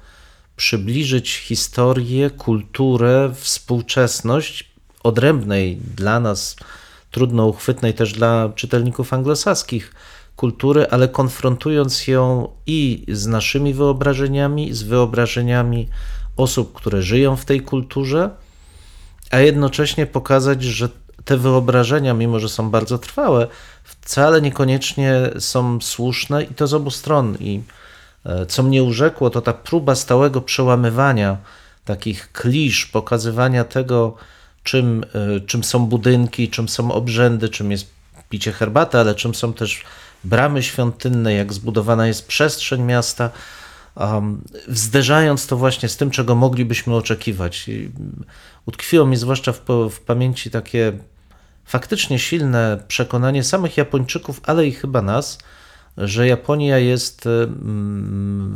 [0.56, 4.72] przybliżyć historię, kulturę, współczesność
[5.04, 6.56] odrębnej dla nas,
[7.12, 9.94] trudno uchwytnej też dla czytelników anglosaskich
[10.36, 15.88] kultury, ale konfrontując ją i z naszymi wyobrażeniami, z wyobrażeniami
[16.38, 18.30] osób, które żyją w tej kulturze,
[19.32, 20.90] a jednocześnie pokazać, że
[21.28, 23.48] te wyobrażenia, mimo że są bardzo trwałe,
[23.84, 27.38] wcale niekoniecznie są słuszne i to z obu stron.
[27.40, 27.62] I
[28.28, 31.38] E, Co mnie urzekło, to ta próba stałego przełamywania
[31.86, 34.16] takich klisz, pokazywania tego,
[34.64, 37.88] czym, e, czym są budynki, czym są obrzędy, czym jest
[38.30, 39.84] picie herbaty, ale czym są też
[40.24, 43.30] bramy świątynne, jak zbudowana jest przestrzeń miasta,
[43.96, 47.68] um, zderzając to właśnie z tym, czego moglibyśmy oczekiwać.
[47.68, 47.92] I
[48.66, 49.62] utkwiło mi zwłaszcza w,
[49.92, 50.94] w pamięci takie
[51.68, 55.38] faktycznie silne przekonanie samych Japończyków, ale i chyba nas,
[55.98, 57.30] że Japonia jest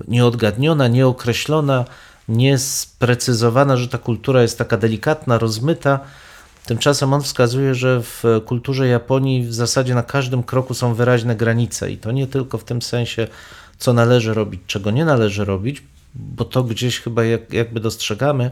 [0.07, 1.85] nieodgadniona, nieokreślona,
[2.27, 5.99] niesprecyzowana, że ta kultura jest taka delikatna, rozmyta.
[6.65, 11.91] Tymczasem on wskazuje, że w kulturze Japonii w zasadzie na każdym kroku są wyraźne granice
[11.91, 13.27] i to nie tylko w tym sensie,
[13.77, 15.83] co należy robić, czego nie należy robić,
[16.15, 18.51] bo to gdzieś chyba jak, jakby dostrzegamy,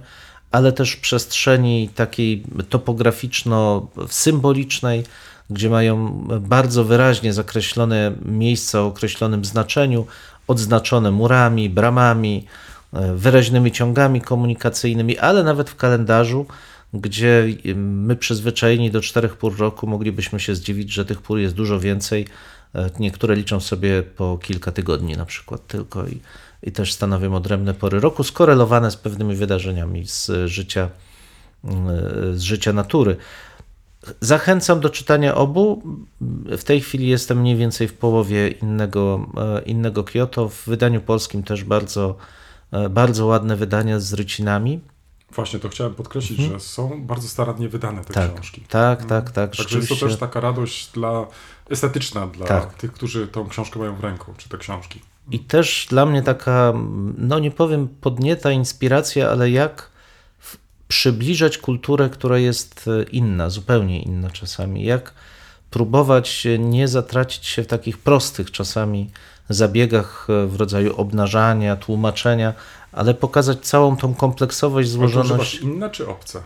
[0.51, 5.03] ale też przestrzeni takiej topograficzno-symbolicznej,
[5.49, 10.05] gdzie mają bardzo wyraźnie zakreślone miejsca o określonym znaczeniu,
[10.47, 12.45] odznaczone murami, bramami,
[12.93, 16.45] e, wyraźnymi ciągami komunikacyjnymi, ale nawet w kalendarzu,
[16.93, 21.79] gdzie my przyzwyczajeni do czterech pór roku moglibyśmy się zdziwić, że tych pór jest dużo
[21.79, 22.27] więcej.
[22.75, 26.21] E, Niektóre liczą sobie po kilka tygodni na przykład tylko i,
[26.63, 30.89] i też stanowią odrębne pory roku, skorelowane z pewnymi wydarzeniami z życia,
[31.63, 31.87] mm,
[32.37, 33.17] z życia natury.
[34.21, 35.83] Zachęcam do czytania obu.
[36.57, 40.49] W tej chwili jestem mniej więcej w połowie innego, e, innego Kyoto.
[40.49, 42.15] W wydaniu polskim też bardzo,
[42.71, 44.79] e, bardzo ładne wydania z rycinami.
[45.31, 48.61] Właśnie to chciałem podkreślić, że są bardzo starannie wydane te Tak, książki.
[48.69, 49.55] tak, tak, tak.
[49.55, 51.27] Także jest to też taka radość dla,
[51.69, 52.73] estetyczna dla Tak.
[52.73, 55.01] tych, którzy tą książkę mają w ręku, czy te książki.
[55.31, 56.73] I też dla mnie taka,
[57.17, 59.89] no nie powiem podnieta inspiracja, ale jak
[60.87, 64.83] przybliżać kulturę, która jest e, inna, zupełnie inna czasami.
[64.83, 65.13] Jak
[65.69, 69.09] próbować nie zatracić się w takich prostych czasami
[69.49, 72.53] zabiegach e, w rodzaju obnażania, tłumaczenia,
[72.91, 75.55] ale pokazać całą tą kompleksowość, to używasz złożoność.
[75.55, 76.43] inna czy obca?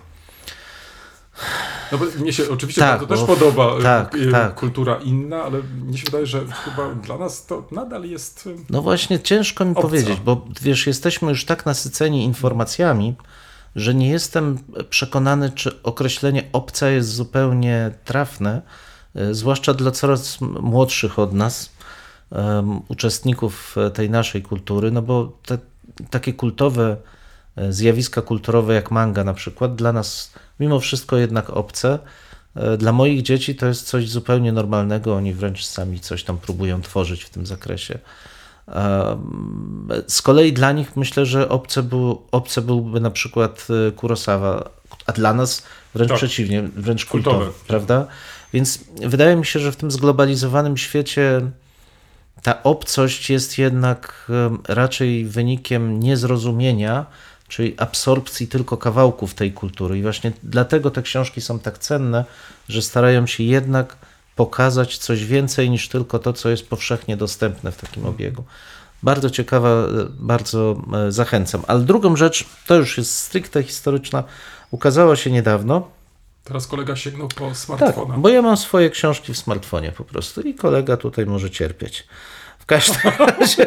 [1.91, 4.55] No bo mnie się oczywiście Tak, bardzo też podoba y, tak, y, tak.
[4.55, 8.47] kultura inna, ale mnie się wydaje, że chyba dla nas to nadal jest...
[8.47, 9.81] y, No właśnie, ciężko mi Obca.
[9.81, 13.15] powiedzieć, bo wiesz, jesteśmy już tak nasyceni informacjami,
[13.75, 14.57] że nie jestem
[14.89, 18.61] przekonany, czy określenie obca jest zupełnie trafne,
[19.31, 21.69] zwłaszcza dla coraz młodszych od nas
[22.31, 25.57] em, uczestników e, tej naszej kultury, no bo te
[26.09, 26.97] takie kultowe
[27.69, 31.99] zjawiska kulturowe jak manga na przykład dla nas mimo wszystko jednak obce.
[32.55, 36.81] E, Dla moich dzieci to jest coś zupełnie normalnego, oni wręcz sami coś tam próbują
[36.81, 37.99] tworzyć w tym zakresie.
[38.67, 44.69] Em, Z kolei dla nich myślę, że obce, był, obce byłby na przykład e, Kurosawa,
[45.05, 45.63] a dla nas
[45.95, 46.17] wręcz Tak.
[46.17, 47.37] przeciwnie, wręcz Kultowy.
[47.37, 48.07] kultowy, prawda?
[48.53, 51.41] Więc wydaje mi się, że w tym zglobalizowanym świecie
[52.43, 54.31] ta obcość jest jednak
[54.67, 57.05] raczej wynikiem niezrozumienia,
[57.53, 59.97] czyli absorpcji tylko kawałków tej kultury.
[59.97, 62.25] I właśnie dlatego te książki są tak cenne,
[62.69, 63.97] że starają się jednak
[64.35, 68.43] pokazać coś więcej niż tylko to, co jest powszechnie dostępne w takim obiegu.
[69.03, 71.61] Bardzo ciekawa, e, bardzo e, zachęcam.
[71.67, 74.23] Ale drugą rzecz, to już jest stricte historyczna,
[74.71, 75.87] ukazała się niedawno.
[76.43, 78.17] Teraz kolega sięgnął po Tak, smartfona.
[78.17, 82.07] bo ja mam swoje książki w smartfonie po prostu i kolega tutaj może cierpieć.
[82.63, 83.65] W każdym razie,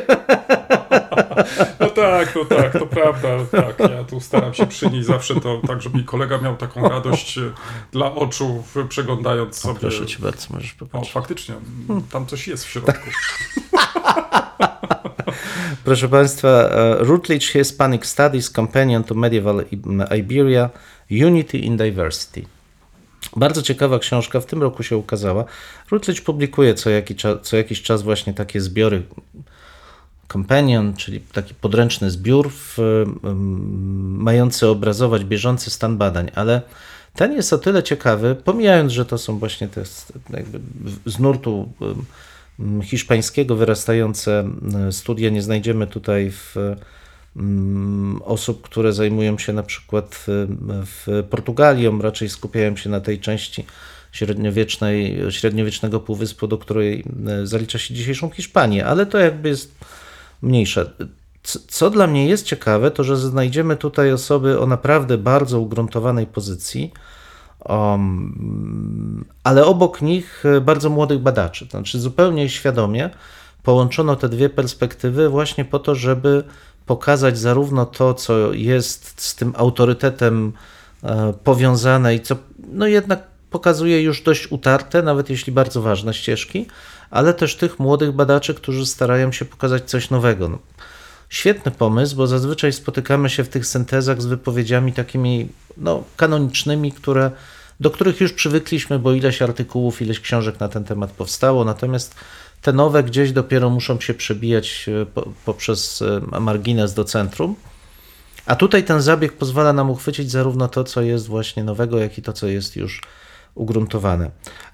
[1.80, 3.28] No tak, no tak, to prawda.
[3.50, 7.38] Tak, ja tu staram się przynieść zawsze to tak, żeby kolega miał taką radość
[7.92, 9.80] dla oczu, przeglądając sobie.
[9.80, 11.12] proszę cię bardzo, możesz O, popatrzeć.
[11.12, 11.54] faktycznie,
[12.12, 12.92] tam coś jest w środku.
[15.84, 19.64] Proszę Państwa, e, Routledge Hispanic Studies Companion to Medieval
[20.18, 20.70] Iberia
[21.10, 22.44] Unity in Diversity.
[23.36, 25.44] Bardzo ciekawa książka, w tym roku się ukazała.
[25.90, 29.02] Routledge publikuje co, jaki co jakiś czas właśnie takie zbiory
[30.32, 32.78] Companion, czyli taki podręczny zbiór w,
[34.18, 36.62] mający obrazować bieżący stan badań, ale
[37.14, 39.82] ten jest o tyle ciekawy, pomijając, że to są właśnie te
[40.30, 40.60] jakby
[41.06, 41.72] z nurtu
[42.82, 44.44] hiszpańskiego wyrastające
[44.90, 46.56] studia, nie znajdziemy tutaj w
[48.24, 53.64] osób, które zajmują się na przykład y, w Portugalią, raczej skupiają się na tej części
[54.12, 57.04] średniowiecznej, średniowiecznego półwyspu, do której
[57.42, 59.74] y, zalicza się dzisiejszą Hiszpanię, ale to jakby jest
[60.42, 60.90] mniejsze.
[61.68, 66.92] Co dla mnie jest ciekawe, to że znajdziemy tutaj osoby o naprawdę bardzo ugruntowanej pozycji,
[67.68, 71.66] um, ale obok nich e, bardzo młodych badaczy.
[71.70, 73.10] Znaczy, zupełnie świadomie
[73.62, 76.44] połączono te dwie perspektywy właśnie po to, żeby
[76.86, 80.52] pokazać zarówno to, co jest z tym autorytetem
[81.02, 82.36] e, powiązane i co
[82.72, 86.66] no jednak pokazuje już dość utarte, nawet jeśli bardzo ważne ścieżki,
[87.10, 90.48] ale też tych młodych badaczy, którzy starają się pokazać coś nowego.
[90.48, 90.58] No,
[91.28, 97.30] świetny pomysł, bo zazwyczaj spotykamy się w tych syntezach z wypowiedziami takimi no, kanonicznymi, które,
[97.80, 102.14] do których już przywykliśmy, bo ileś artykułów, ileś książek na ten temat powstało, natomiast
[102.62, 107.56] te nowe gdzieś dopiero muszą się przebijać e, po, poprzez e, margines do centrum.
[108.46, 112.22] A tutaj ten zabieg pozwala nam uchwycić zarówno to, co jest właśnie nowego, jak i
[112.22, 113.02] to, co jest już
[113.54, 114.30] ugruntowane.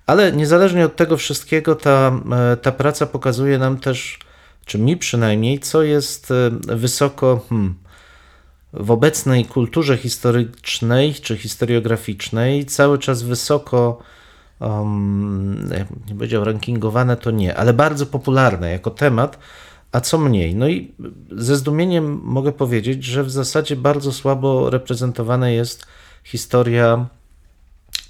[0.07, 4.18] Ale niezależnie od tego wszystkiego, ta, e, ta praca pokazuje nam też,
[4.64, 7.75] czy mi przynajmniej, co jest wysoko hmm,
[8.73, 14.03] w obecnej kulturze historycznej czy historiograficznej, cały czas wysoko,
[14.62, 15.68] um,
[16.09, 19.38] nie powiedział rankingowane, to nie, ale bardzo popularne jako temat,
[19.92, 20.55] a co mniej.
[20.55, 20.94] No i
[21.31, 25.87] ze zdumieniem mogę powiedzieć, że w zasadzie bardzo słabo reprezentowana jest
[26.25, 27.07] historia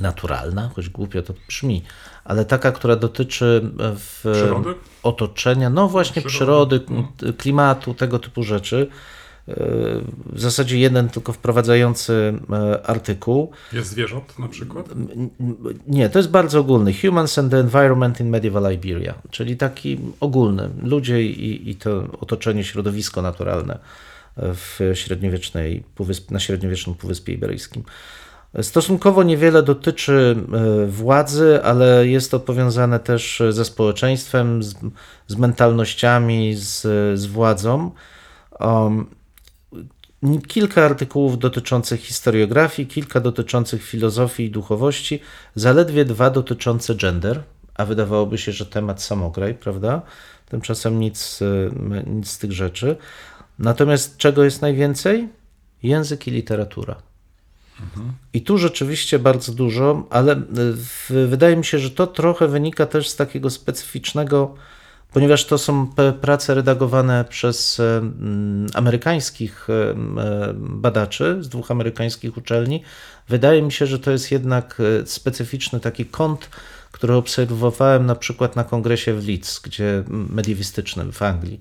[0.00, 1.82] naturalna, choć głupio to brzmi,
[2.24, 4.74] ale taka, która dotyczy e, w Przyrody?
[5.02, 6.80] otoczenia, no właśnie Przyrody.
[6.80, 8.88] przyrody, klimatu, tego typu rzeczy.
[9.48, 9.54] E,
[10.32, 13.50] W zasadzie jeden tylko wprowadzający e, artykuł.
[13.72, 14.86] Jest zwierząt na przykład?
[15.86, 16.94] Nie, to jest bardzo ogólny.
[16.94, 20.70] Humans and the Environment in Medieval Iberia, czyli taki ogólny.
[20.82, 23.78] Ludzie i, i to otoczenie, środowisko naturalne
[24.36, 25.84] w średniowiecznej,
[26.30, 27.82] na średniowiecznym Półwyspie Iberyjskim.
[28.62, 34.74] Stosunkowo niewiele dotyczy e, władzy, ale jest to powiązane też ze społeczeństwem, z,
[35.26, 36.80] z mentalnościami, z,
[37.18, 37.90] z władzą.
[38.60, 39.06] Um,
[40.48, 45.20] kilka artykułów dotyczących historiografii, kilka dotyczących filozofii i duchowości,
[45.54, 47.42] zaledwie dwa dotyczące gender,
[47.74, 50.02] a wydawałoby się, że temat samograj, prawda?
[50.48, 52.96] Tymczasem nic, e, nic z tych rzeczy.
[53.58, 55.28] Natomiast czego jest najwięcej?
[55.82, 56.96] Język i literatura.
[58.32, 60.42] I tu rzeczywiście bardzo dużo, ale y,
[60.76, 64.54] w, wydaje mi się, że to trochę wynika też z takiego specyficznego,
[65.12, 65.86] ponieważ to są
[66.20, 68.02] prace redagowane przez e,
[68.74, 72.82] amerykańskich e, e, badaczy z dwóch amerykańskich uczelni.
[73.28, 76.48] Wydaje mi się, że to jest jednak specyficzny taki kąt,
[76.92, 81.58] który obserwowałem na przykład na kongresie w Leeds, gdzie mediewistycznym w Anglii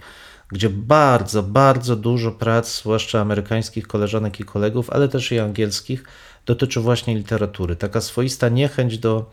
[0.52, 6.04] gdzie bardzo, bardzo dużo prac, zwłaszcza amerykańskich koleżanek i kolegów, ale też i angielskich,
[6.46, 7.76] dotyczy właśnie literatury.
[7.76, 9.32] Taka swoista niechęć do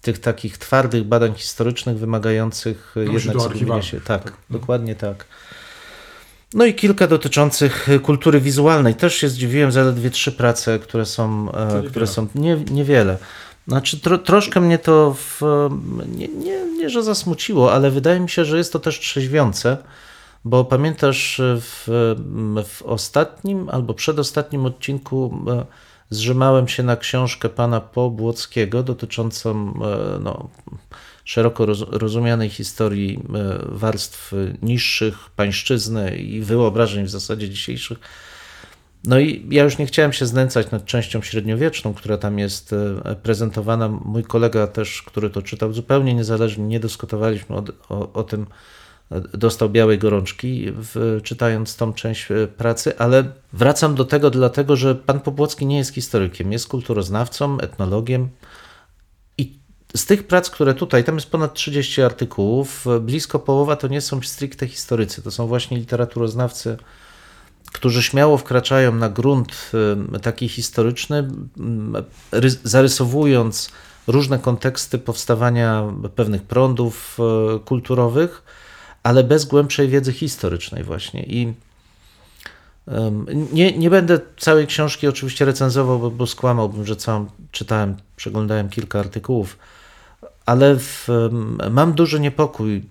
[0.00, 4.00] tych takich twardych badań historycznych, wymagających Dąży jednak do skupienia archiwalnych, się.
[4.00, 4.32] Tak, tak.
[4.50, 5.26] dokładnie tak.
[6.54, 8.94] No i kilka dotyczących kultury wizualnej.
[8.94, 11.90] Też się zdziwiłem, zaledwie trzy prace, które są, e, niewiele.
[11.90, 13.18] które są nie, niewiele.
[13.68, 15.40] Znaczy, tro, troszkę mnie to w,
[16.16, 19.76] nie, nie, nie, że zasmuciło, ale wydaje mi się, że jest to też trzeźwiące,
[20.44, 21.84] bo pamiętasz w,
[22.68, 25.66] w ostatnim albo przedostatnim odcinku e,
[26.10, 30.48] zrzymałem się na książkę pana Pobłockiego dotyczącą e, no,
[31.24, 37.98] szeroko roz, rozumianej historii e, warstw niższych, pańszczyzny i wyobrażeń w zasadzie dzisiejszych.
[39.04, 43.16] No i ja już nie chciałem się znęcać nad częścią średniowieczną, która tam jest e,
[43.22, 43.88] prezentowana.
[43.88, 48.46] Mój kolega też, który to czytał zupełnie niezależnie, nie dyskutowaliśmy o, o, o tym,
[49.10, 54.94] dostał białej gorączki, w, czytając tą część e, pracy, ale wracam do tego dlatego, że
[54.94, 58.28] pan Popłocki nie jest historykiem, jest kulturoznawcą, etnologiem
[59.38, 59.58] i
[59.96, 64.22] z tych prac, które tutaj, tam jest ponad 30 artykułów, blisko połowa to nie są
[64.22, 66.76] stricte historycy, to są właśnie literaturoznawcy,
[67.72, 69.70] którzy śmiało wkraczają na grunt
[70.14, 71.28] y, taki historyczny,
[72.32, 73.70] ry- zarysowując
[74.06, 77.18] różne konteksty powstawania pewnych prądów
[77.64, 78.42] kulturowych,
[79.02, 81.22] ale bez głębszej wiedzy historycznej właśnie.
[81.22, 81.54] I
[83.52, 89.00] nie, nie będę całej książki oczywiście recenzował, bo, bo skłamałbym, że całą czytałem, przeglądałem kilka
[89.00, 89.58] artykułów,
[90.46, 91.08] ale w,
[91.70, 92.84] mam duży niepokój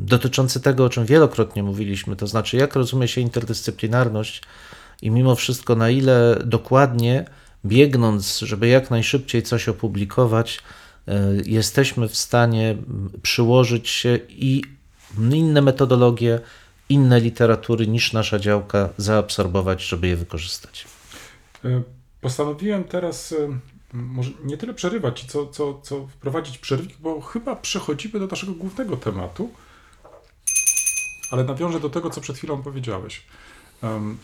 [0.00, 4.42] dotyczący tego, o czym wielokrotnie mówiliśmy, to znaczy jak rozumie się interdyscyplinarność
[5.02, 7.24] i mimo wszystko na ile dokładnie
[7.64, 10.58] biegnąc, żeby jak najszybciej coś opublikować,
[11.08, 11.12] y,
[11.46, 12.76] jesteśmy w stanie
[13.22, 14.62] przyłożyć się i
[15.16, 16.40] inne metodologie,
[16.88, 20.86] inne literatury niż nasza działka zaabsorbować, żeby je wykorzystać.
[21.64, 21.82] E,
[22.20, 23.58] Postanowiłem teraz e,
[23.92, 28.96] może nie tyle przerywać, co, co, co wprowadzić przerwnik, bo chyba przechodzimy do naszego głównego
[28.96, 29.50] tematu,
[31.30, 33.26] ale nawiążę do tego, co przed chwilą powiedziałeś.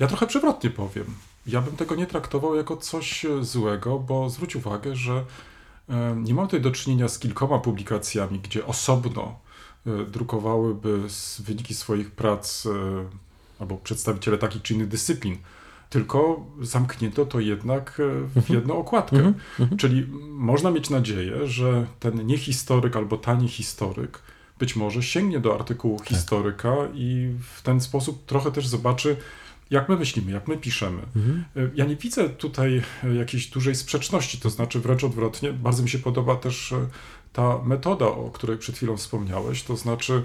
[0.00, 1.04] Ja trochę przewrotnie powiem.
[1.46, 5.24] Ja bym tego nie traktował jako coś e, złego, bo zwróć uwagę, że
[6.16, 9.38] nie mam tutaj do czynienia z kilkoma publikacjami, gdzie osobno
[10.10, 12.70] drukowałyby s- wyniki swoich prac e,
[13.58, 15.38] albo przedstawiciele takich czy innych dyscyplin,
[15.90, 18.00] tylko zamknięto to jednak
[18.36, 19.32] e, w jedną okładkę.
[19.78, 24.18] Czyli można mieć nadzieję, że ten niehistoryk albo tani historyk
[24.58, 29.16] być może sięgnie do artykułu historyka i w ten sposób trochę też zobaczy,
[29.70, 31.02] jak my myślimy, jak my piszemy.
[31.74, 32.82] Ja nie widzę tutaj
[33.18, 35.52] jakiejś dużej sprzeczności, to znaczy wręcz odwrotnie.
[35.52, 36.74] Bardzo mi się podoba też
[37.34, 40.24] ta metoda, o której przed chwilą wspomniałeś, to znaczy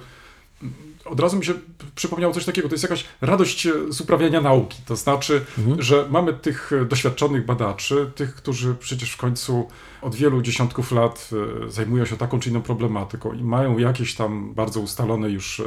[0.62, 0.74] mm,
[1.06, 1.54] od razu mi się
[1.96, 4.82] przypomniało coś takiego, to jest jakaś radość e, z uprawiania nauki.
[4.86, 5.46] To znaczy,
[5.80, 9.68] że mamy tych e, doświadczonych badaczy, tych, którzy przecież w końcu
[10.02, 11.30] od wielu dziesiątków lat
[11.68, 15.62] e, zajmują się taką czy inną problematyką i mają jakieś tam bardzo ustalone już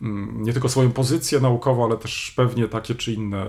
[0.00, 3.46] nie tylko swoją pozycję naukową, ale też pewnie takie czy inne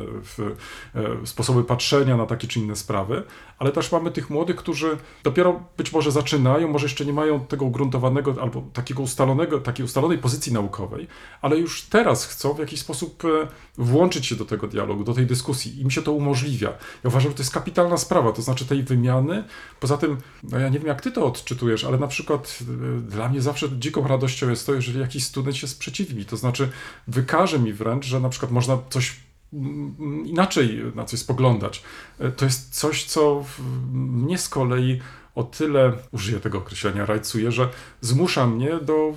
[0.95, 3.23] e, sposoby patrzenia na takie czy inne sprawy,
[3.59, 7.65] ale też mamy tych młodych, którzy dopiero być może zaczynają, może jeszcze nie mają tego
[7.65, 11.07] ugruntowanego albo takiego ustalonego, takiej ustalonej pozycji naukowej,
[11.41, 15.25] ale już teraz chcą w jakiś sposób e, włączyć się do tego dialogu, do tej
[15.25, 15.81] dyskusji.
[15.81, 16.69] Im się to umożliwia.
[17.03, 19.43] Ja uważam, że to jest kapitalna sprawa, to znaczy tej wymiany.
[19.79, 23.29] Poza tym, no ja nie wiem jak ty to odczytujesz, ale na przykład e, dla
[23.29, 26.25] mnie zawsze dziką radością jest to, jeżeli jakiś student się sprzeciwi.
[26.25, 26.69] To znaczy
[27.07, 29.15] wykaże mi wręcz, że na przykład można coś
[29.53, 31.83] mm, inaczej na coś spoglądać.
[32.19, 33.43] E, To jest coś, co
[33.91, 34.99] mnie z kolei
[35.37, 37.69] o tyle, użyję tego określenia, rajcuje, że
[38.01, 39.13] zmusza mnie do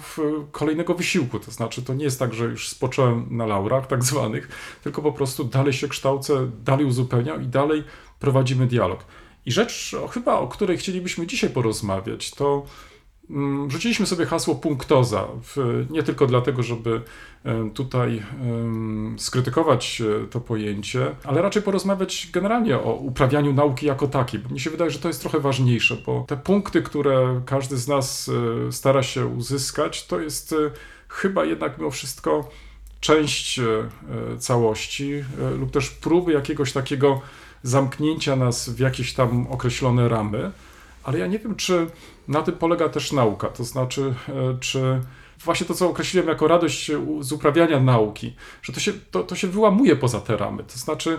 [0.52, 1.40] kolejnego wysiłku.
[1.40, 4.48] To znaczy, to nie jest tak, że już spocząłem na laurach tak zwanych,
[4.83, 7.85] tylko po prostu dalej się kształcę, dalej uzupełniam i dalej
[8.18, 9.04] prowadzimy dialog.
[9.46, 12.66] I rzecz chyba, o której chcielibyśmy dzisiaj porozmawiać, to
[13.69, 15.29] rzuciliśmy sobie hasło punktoza.
[15.90, 17.03] Nie tylko dlatego, żeby
[17.45, 24.07] em, tutaj em, skrytykować e, to pojęcie, ale raczej porozmawiać generalnie o uprawianiu nauki jako
[24.07, 27.77] takiej, bo mi się wydaje, że to jest trochę ważniejsze, bo te punkty, które każdy
[27.77, 28.31] z nas
[28.69, 30.57] e, stara się uzyskać, to jest e,
[31.09, 32.49] chyba jednak mimo wszystko
[33.01, 37.21] część e, e, całości e, lub też próby jakiegoś takiego
[37.62, 40.51] zamknięcia nas w jakieś tam określone ramy,
[41.05, 41.87] ale ja nie wiem, czy
[42.31, 45.01] na tym polega też nauka, to znaczy, e, czy
[45.45, 46.90] właśnie to, co określiłem jako radość
[47.21, 50.64] z uprawiania nauki, że to się, to, to się wyłamuje poza te ramy.
[50.64, 51.19] To znaczy,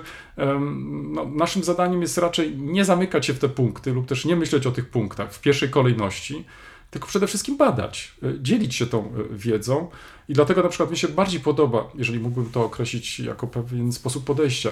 [0.88, 4.68] no, naszym zadaniem jest raczej nie zamykać się w te punkty lub też nie myśleć
[4.68, 6.46] o tych punktach w pierwszej kolejności,
[6.92, 9.90] tylko przede wszystkim badać, e, dzielić się tą e, wiedzą.
[10.30, 14.26] I dlatego na przykład mi się bardziej podoba, jeżeli mógłbym to określić jako pewien sposób
[14.26, 14.70] podejścia,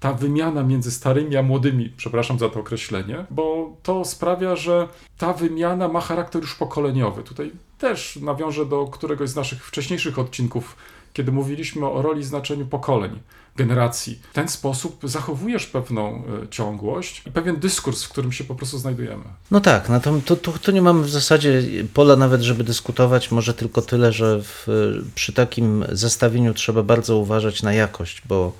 [0.00, 5.32] ta wymiana między starymi a młodymi, przepraszam za to określenie, bo to sprawia, że ta
[5.32, 7.22] wymiana ma charakter już pokoleniowy.
[7.22, 10.76] Tutaj też nawiążę do któregoś z naszych wcześniejszych odcinków,
[11.12, 13.18] kiedy mówiliśmy o roli i znaczeniu pokoleń,
[13.56, 14.18] generacji.
[14.30, 18.78] W ten sposób zachowujesz pewną e, ciągłość i pewien dyskurs, w którym się po prostu
[18.78, 19.24] znajdujemy.
[19.50, 21.62] No tak, no to, to, to, to nie mamy w zasadzie
[21.94, 24.66] pola nawet, żeby dyskutować, może tylko tyle, że w,
[25.14, 28.52] przy takim zestawieniu trzeba bardzo uważać na jakość, bo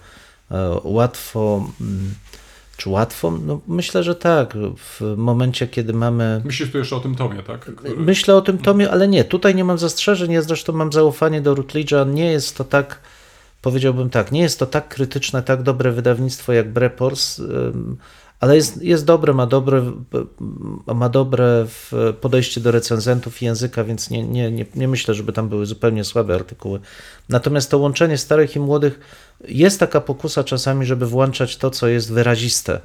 [0.84, 2.14] łatwo, mm,
[2.76, 3.30] czy łatwo?
[3.30, 6.42] No myślę, że tak, w momencie, kiedy mamy...
[6.44, 7.60] Myślisz tu jeszcze o tym tomie, tak?
[7.60, 7.96] Który...
[7.96, 11.54] Myślę o tym tomie, ale nie, tutaj nie mam zastrzeżeń, ja zresztą mam zaufanie do
[11.54, 13.00] Rutledge'a, nie jest to tak,
[13.62, 17.40] powiedziałbym tak, nie jest to tak krytyczne, tak dobre wydawnictwo jak Brepors,
[18.40, 19.92] ale jest, jest dobre, ma dobre,
[20.86, 21.66] ma dobre
[22.20, 26.04] podejście do recenzentów i języka, więc nie, nie, nie, nie myślę, żeby tam były zupełnie
[26.04, 26.80] słabe artykuły.
[27.28, 29.00] Natomiast to łączenie starych i młodych,
[29.48, 32.80] jest taka pokusa czasami, żeby włączać to, co jest wyraziste.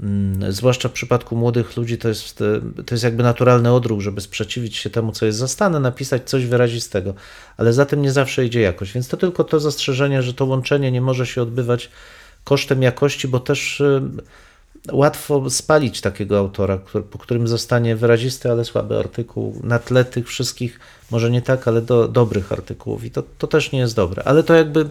[0.00, 4.20] Mm, Zwłaszcza w przypadku młodych ludzi to jest, e, to jest jakby naturalny odruch, żeby
[4.20, 7.14] sprzeciwić się temu, co jest zastane, napisać coś wyrazistego,
[7.56, 8.92] ale za tym nie zawsze idzie jakość.
[8.92, 11.90] Więc to tylko to zastrzeżenie, że to łączenie nie może się odbywać
[12.44, 14.00] kosztem jakości, bo też e,
[14.92, 16.78] łatwo spalić takiego autora,
[17.10, 21.82] po którym zostanie wyrazisty, ale słaby artykuł na tle tych wszystkich, może nie tak, ale
[21.82, 24.22] do, dobrych artykułów i to, to też nie jest dobre.
[24.24, 24.88] Ale to jakby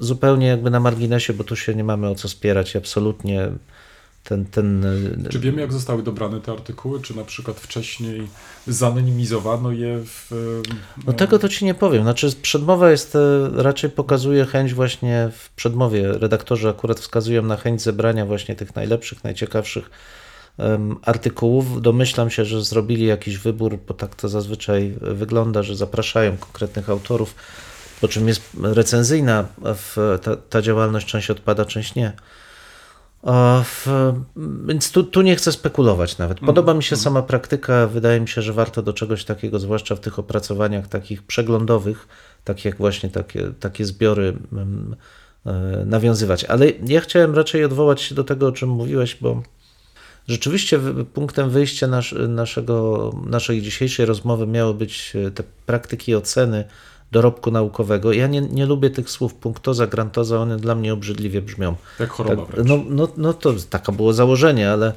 [0.00, 3.50] zupełnie jakby na marginesie, bo tu się nie mamy o co spierać absolutnie
[4.28, 4.86] ten, ten
[5.30, 7.00] Czy wiemy, jak zostały dobrane te artykuły?
[7.00, 8.28] Czy na przykład wcześniej
[8.66, 10.30] zanonimizowano je w.
[11.06, 12.02] No tego to ci nie powiem.
[12.02, 13.18] Znaczy przedmowa jest, e,
[13.54, 16.12] raczej pokazuje chęć właśnie w przedmowie.
[16.12, 19.90] Redaktorzy akurat wskazują na chęć zebrania właśnie tych najlepszych, najciekawszych
[21.02, 21.82] artykułów.
[21.82, 27.34] Domyślam się, że zrobili jakiś wybór, bo tak to zazwyczaj wygląda, że zapraszają konkretnych autorów,
[28.00, 29.44] po czym jest recenzyjna
[30.22, 32.12] ta, ta działalność, część odpada, część nie.
[33.64, 34.12] W,
[34.66, 36.40] więc tu, tu nie chcę spekulować nawet.
[36.40, 37.86] Podoba mi się sama praktyka.
[37.86, 42.08] Wydaje mi się, że warto do czegoś takiego, zwłaszcza w tych opracowaniach takich przeglądowych,
[42.44, 44.96] tak jak właśnie takie, takie zbiory, mm,
[45.46, 45.52] e,
[45.86, 46.44] nawiązywać.
[46.44, 49.42] Ale ja chciałem raczej odwołać się do tego, o czym mówiłeś, bo
[50.28, 50.80] rzeczywiście
[51.14, 56.64] punktem wyjścia nasz, naszego, naszej dzisiejszej rozmowy miały być e, te praktyki oceny
[57.16, 58.12] dorobku naukowego.
[58.12, 61.74] Ja nie, nie lubię tych słów punktoza, grantoza, one dla mnie obrzydliwie brzmią.
[62.00, 64.92] Jak choroba Tak, no, no, no to taka było założenie, ale,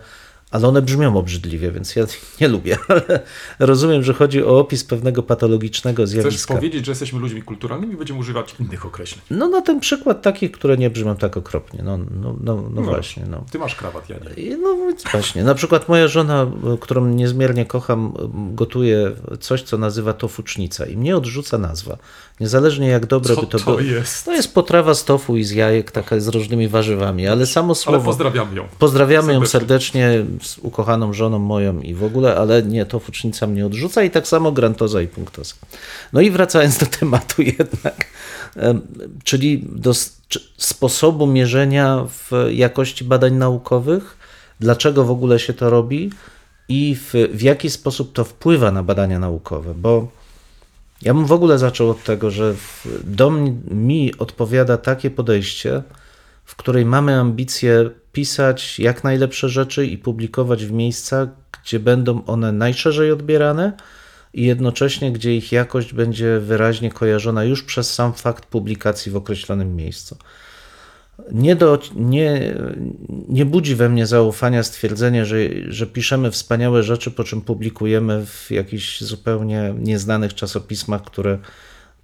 [0.52, 2.06] ale one brzmią obrzydliwie, więc ja
[2.42, 3.20] nie lubię, ale
[3.60, 6.56] rozumiem, że chodzi o opis pewnego patologicznego Chcesz zjawiska.
[6.56, 9.22] powiedzieć, że jesteśmy ludźmi kulturalnymi i będziemy używać innych określeń.
[9.32, 11.84] No na ten przykład takich, które nie brzmią tak okropnie.
[11.84, 13.26] No, no, no, no właśnie.
[13.30, 13.46] No.
[13.52, 14.58] Ty masz krawat, ja nie.
[14.58, 18.14] No więc właśnie, na przykład moja żona, którą niezmiernie kocham,
[18.54, 21.98] gotuje coś, co nazywa tofucznica i mnie odrzuca nazwa.
[22.40, 23.80] Niezależnie jak dobre Co by to, to było.
[23.80, 24.26] jest?
[24.26, 27.76] To jest potrawa z tofu i z jajek, taka z różnymi warzywami, ale samo Ale
[27.76, 28.00] słowo...
[28.06, 28.68] pozdrawiam ją.
[28.80, 30.26] Pozdrawiamy ją Serdecznie.
[30.42, 34.28] z ukochaną żoną moją i w ogóle, ale nie, to fucznica mnie odrzuca i tak
[34.28, 35.54] samo grantoza i punktoza.
[36.14, 38.06] No i wracając do tematu jednak,
[39.24, 39.94] czyli do
[40.58, 44.18] sposobu mierzenia w jakości badań naukowych,
[44.60, 46.12] dlaczego w ogóle się to robi
[46.70, 50.08] i w, w jaki sposób to wpływa na badania naukowe, bo
[51.02, 52.56] ja bym w ogóle zaczął od tego, że
[53.04, 53.32] do
[53.72, 55.84] mi odpowiada takie podejście,
[56.46, 61.30] w której mamy ambicje pisać jak najlepsze rzeczy i publikować w miejscach,
[61.64, 63.74] gdzie będą one najszerzej odbierane
[64.34, 69.76] i jednocześnie gdzie ich jakość będzie wyraźnie kojarzona już przez sam fakt publikacji w określonym
[69.76, 70.18] miejscu.
[71.32, 72.56] Nie, do, nie,
[73.30, 78.52] nie budzi we mnie zaufania stwierdzenie, że, że piszemy wspaniałe rzeczy, po czym publikujemy w
[78.52, 81.38] jakichś zupełnie nieznanych czasopismach, które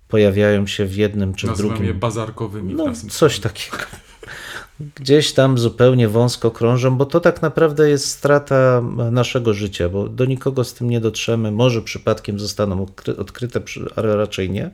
[0.08, 1.88] pojawiają się w jednym czy Nazywam drugim.
[1.88, 3.78] je bazarkowymi No, coś takiego.
[4.96, 10.26] Gdzieś tam zupełnie wąsko krążą, bo to tak naprawdę jest strata naszego życia, bo do
[10.26, 11.52] nikogo z tym nie dotrzemy.
[11.52, 13.62] Może przypadkiem zostaną odkry- odkryte,
[13.96, 14.72] ale raczej nie.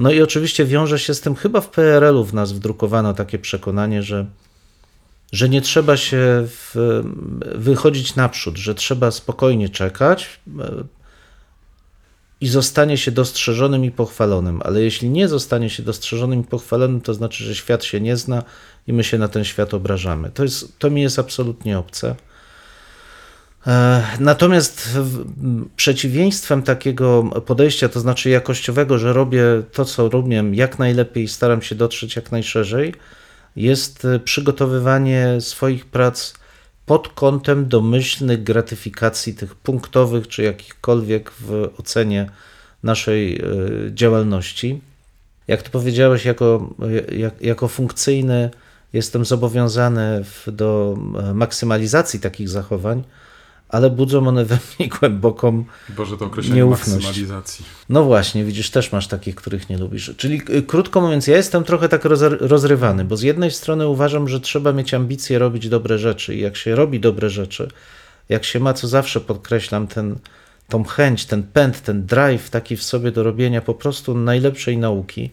[0.00, 4.02] No i oczywiście wiąże się z tym, chyba w PRL-u w nas wdrukowano takie przekonanie,
[4.02, 4.26] że,
[5.32, 7.02] że nie trzeba się w,
[7.54, 10.84] wychodzić naprzód, że trzeba spokojnie czekać e,
[12.40, 14.60] i zostanie się dostrzeżonym i pochwalonym.
[14.64, 18.42] Ale jeśli nie zostanie się dostrzeżonym i pochwalonym, to znaczy, że świat się nie zna
[18.86, 20.30] i my się na ten świat obrażamy.
[20.30, 22.16] To, jest, to mi jest absolutnie obce.
[23.66, 24.98] E, Natomiast
[25.76, 31.62] przeciwieństwem takiego podejścia, to znaczy jakościowego, że robię to, co robię jak najlepiej i staram
[31.62, 32.94] się dotrzeć jak najszerzej,
[33.56, 36.34] jest e, przygotowywanie swoich prac
[36.86, 42.30] pod kątem domyślnych gratyfikacji tych punktowych czy jakichkolwiek w ocenie
[42.82, 43.44] naszej e,
[43.94, 44.80] działalności.
[45.48, 46.74] Jak to powiedziałeś, jako,
[47.12, 48.50] jak, jako funkcyjny
[48.92, 50.98] jestem zobowiązany w, do
[51.34, 53.04] maksymalizacji takich zachowań,
[53.70, 57.04] ale budzą one we mnie głęboką Boże, to określenie Nieufność.
[57.04, 57.64] maksymalizacji.
[57.88, 60.12] no właśnie, widzisz, też masz takich, których nie lubisz.
[60.16, 62.04] Czyli y, krótko mówiąc, ja jestem trochę tak
[62.40, 66.56] rozrywany, bo z jednej strony uważam, że trzeba mieć ambicje robić dobre rzeczy i jak
[66.56, 67.68] się robi dobre rzeczy,
[68.28, 70.18] jak się ma, co zawsze podkreślam, ten,
[70.68, 75.30] tą chęć, ten pęd, ten drive taki w sobie do robienia po prostu najlepszej nauki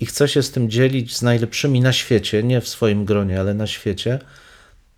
[0.00, 3.54] i chce się z tym dzielić z najlepszymi na świecie, nie w swoim gronie, ale
[3.54, 4.18] na świecie,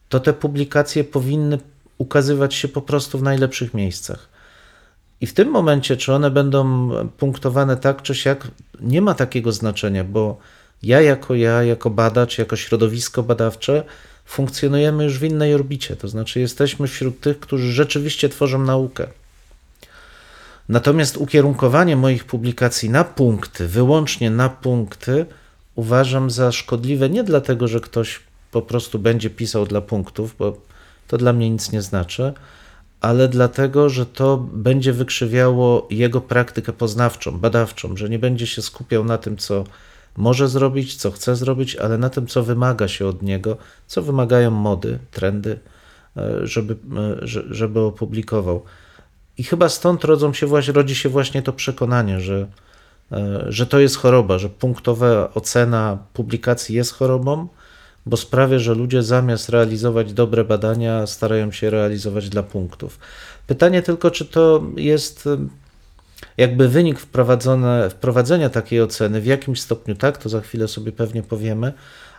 [0.09, 1.59] to te publikacje powinny
[1.99, 4.29] ukazywać się po prostu w najlepszych miejscach.
[5.21, 8.49] I w tym momencie, czy one będą punktowane tak czy siak,
[8.81, 10.39] nie ma takiego znaczenia, bo
[10.83, 13.85] ja jako ja, jako badacz, jako środowisko badawcze
[14.25, 15.97] funkcjonujemy już w innej orbicie.
[15.97, 19.07] To znaczy, jesteśmy wśród tych, którzy rzeczywiście tworzą naukę.
[20.69, 25.27] Natomiast ukierunkowanie moich publikacji na punkty, wyłącznie na punkty,
[25.75, 28.21] uważam za szkodliwe nie dlatego, że ktoś
[28.51, 30.57] po prostu będzie pisał dla punktów, bo
[31.09, 32.33] to dla mnie nic nie znaczy,
[33.01, 39.05] ale dlatego, że to będzie wykrzywiało jego praktykę poznawczą, badawczą, że nie będzie się skupiał
[39.05, 39.65] na tym, co
[40.17, 44.51] może zrobić, co chce zrobić, ale na tym, co wymaga się od niego, co wymagają
[44.51, 45.59] mody, trendy,
[46.17, 48.63] e, żeby, e, że- żeby opublikował.
[49.39, 52.47] I chyba stąd rodzą się właśnie, rodzi się właśnie to przekonanie, że,
[53.13, 57.49] e, że to jest choroba, że punktowa ocena publikacji jest chorobą,
[58.07, 62.99] bo sprawia, że ludzie zamiast realizować dobre badania, starają się realizować dla punktów.
[63.47, 65.29] Pytanie tylko, czy to jest
[66.37, 67.01] jakby wynik
[67.91, 71.73] wprowadzenia takiej oceny, w jakim stopniu tak, to za chwilę sobie pewnie powiemy,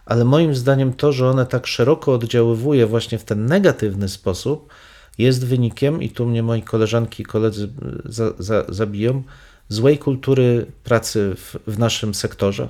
[0.05, 4.69] ale moim zdaniem to, że one tak szeroko oddziaływuje właśnie w ten negatywny sposób,
[5.17, 7.69] jest wynikiem, i tu mnie moi koleżanki i koledzy y,
[8.05, 9.23] za, za, zabiją,
[9.69, 12.69] złej kultury pracy w, w naszym sektorze.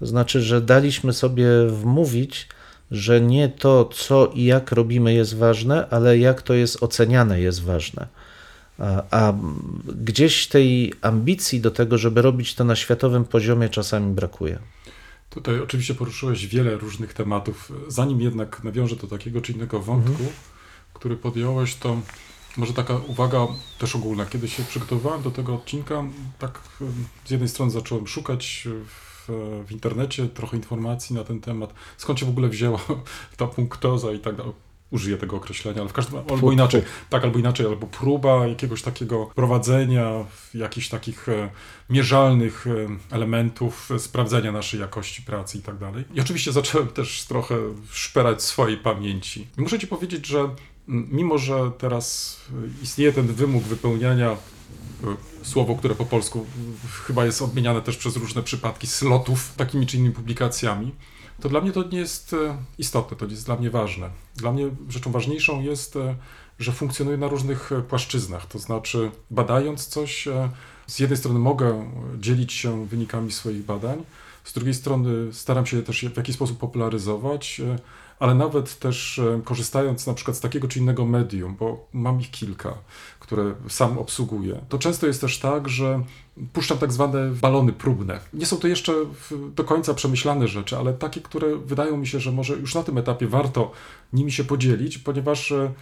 [0.00, 2.48] To znaczy, że daliśmy sobie wmówić,
[2.90, 7.62] że nie to, co i jak robimy, jest ważne, ale jak to jest oceniane, jest
[7.62, 8.06] ważne.
[8.78, 9.34] A, a
[9.86, 14.58] gdzieś tej ambicji do tego, żeby robić to na światowym poziomie, czasami brakuje.
[15.30, 17.72] Tutaj oczywiście poruszyłeś wiele różnych tematów.
[17.88, 20.30] Zanim jednak nawiążę do takiego czy innego wątku, Mhm.
[20.94, 21.96] który podjąłeś, to
[22.56, 23.46] może taka uwaga
[23.78, 24.26] też ogólna.
[24.26, 26.04] Kiedy się przygotowywałem do tego odcinka,
[26.38, 26.58] tak
[27.24, 29.09] z jednej strony zacząłem szukać w,
[29.66, 32.80] w internecie trochę informacji na ten temat, skąd się w ogóle wzięła
[33.36, 34.52] ta punktoza i tak dalej.
[34.90, 39.26] użyję tego określenia, ale w każdym albo inaczej, tak, albo inaczej, albo próba jakiegoś takiego
[39.34, 40.24] prowadzenia
[40.54, 41.50] jakichś takich e,
[41.90, 46.04] mierzalnych e, elementów, e, sprawdzenia naszej jakości pracy i tak dalej.
[46.14, 47.56] I oczywiście zacząłem też trochę
[47.90, 49.46] szperać swojej pamięci.
[49.58, 50.48] I muszę ci powiedzieć, że
[50.88, 52.36] mimo, że teraz
[52.82, 54.36] istnieje ten wymóg wypełniania
[55.42, 56.46] słowo, które po polsku
[57.06, 60.92] chyba jest odmieniane też przez różne przypadki slotów takimi czy innymi publikacjami,
[61.40, 64.10] to dla mnie to nie jest e, istotne, to nie jest dla mnie ważne.
[64.36, 66.14] Dla mnie rzeczą ważniejszą jest, e,
[66.58, 70.28] że funkcjonuje na różnych e, płaszczyznach, to znaczy badając coś,
[70.86, 74.04] z jednej strony mogę dzielić się wynikami swoich badań,
[74.44, 77.60] z drugiej strony staram się też w jakiś sposób popularyzować,
[78.20, 82.74] ale nawet też korzystając na przykład z takiego czy innego medium, bo mam ich kilka,
[83.20, 86.02] które sam obsługuję, to często jest też tak, że
[86.52, 88.20] puszczam tak zwane balony próbne.
[88.32, 88.92] Nie są to jeszcze
[89.54, 92.98] do końca przemyślane rzeczy, ale takie, które wydają mi się, że może już na tym
[92.98, 93.72] etapie warto
[94.12, 95.72] nimi się podzielić, ponieważ e,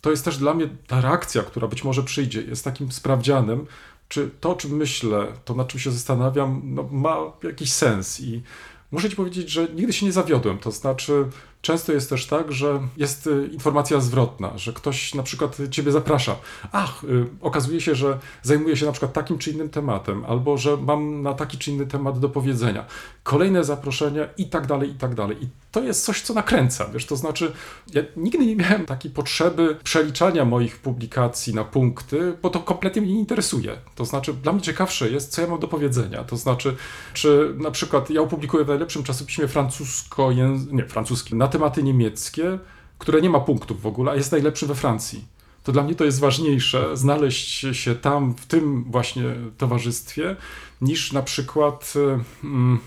[0.00, 3.66] to jest też dla mnie ta reakcja, która być może przyjdzie, jest takim sprawdzianem,
[4.08, 8.42] czy to, o czym myślę, to na czym się zastanawiam, no, ma jakiś sens i
[8.90, 10.58] Muszę Ci powiedzieć, że nigdy się nie zawiodłem.
[10.58, 11.24] To znaczy,
[11.66, 16.36] często jest też tak, że jest y, informacja zwrotna, że ktoś na przykład Ciebie zaprasza.
[16.72, 20.76] Ach, y, okazuje się, że zajmuję się na przykład takim czy innym tematem, albo że
[20.76, 22.84] mam na taki czy inny temat do powiedzenia.
[23.22, 25.36] Kolejne zaproszenia i tak dalej, i tak dalej.
[25.44, 26.88] I to jest coś, co nakręca.
[26.94, 27.52] Wiesz, to znaczy,
[27.94, 33.12] ja nigdy nie miałem takiej potrzeby przeliczania moich publikacji na punkty, bo to kompletnie mnie
[33.12, 33.76] nie interesuje.
[33.94, 36.24] To znaczy, dla mnie ciekawsze jest, co ja mam do powiedzenia.
[36.24, 36.76] To znaczy,
[37.14, 40.32] czy na przykład ja opublikuję w najlepszym czasopiśmie francusko
[40.72, 42.58] nie, francuskim, na tematy niemieckie,
[42.98, 45.24] które nie ma punktów w ogóle, a jest najlepszy we Francji.
[45.64, 49.24] To dla mnie to jest ważniejsze, znaleźć się tam, w tym właśnie
[49.58, 50.36] towarzystwie,
[50.80, 51.94] niż na przykład.
[52.42, 52.78] Hmm,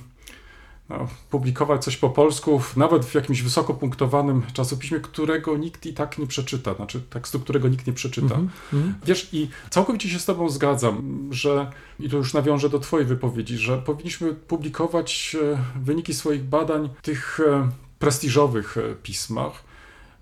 [0.89, 6.17] no, publikować coś po polsku, nawet w jakimś wysoko punktowanym czasopiśmie, którego nikt i tak
[6.17, 8.35] nie przeczyta, znaczy tekstu, którego nikt nie przeczyta.
[8.35, 8.91] Mm -hmm.
[9.05, 13.57] Wiesz, i całkowicie się z Tobą zgadzam, że, i to już nawiążę do Twojej wypowiedzi,
[13.57, 17.69] że powinniśmy publikować e, wyniki swoich badań w tych e,
[17.99, 19.68] prestiżowych e, pismach,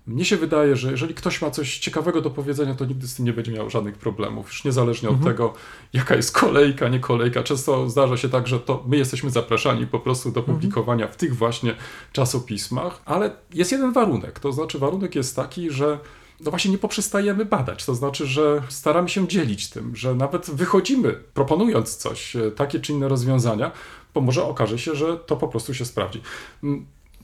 [0.08, 3.24] mnie się wydaje, że jeżeli ktoś ma coś ciekawego do powiedzenia, to nigdy z tym
[3.24, 5.26] nie będzie miał żadnych problemów, już niezależnie mhm.
[5.26, 5.54] od tego,
[5.92, 7.42] jaka jest kolejka, nie kolejka.
[7.42, 10.56] Często zdarza się tak, że to my jesteśmy zapraszani po prostu do mhm.
[10.56, 11.12] publikowania mhm.
[11.12, 11.74] w tych właśnie
[12.12, 15.98] czasopismach, ale jest jeden warunek, to znaczy warunek jest taki, że
[16.40, 17.84] no właśnie nie poprzestajemy badać.
[17.84, 22.92] To znaczy, że staramy się dzielić tym, że nawet wychodzimy, proponując coś, e, takie czy
[22.92, 23.72] inne rozwiązania,
[24.14, 26.22] bo może okaże się, że to po prostu się sprawdzi.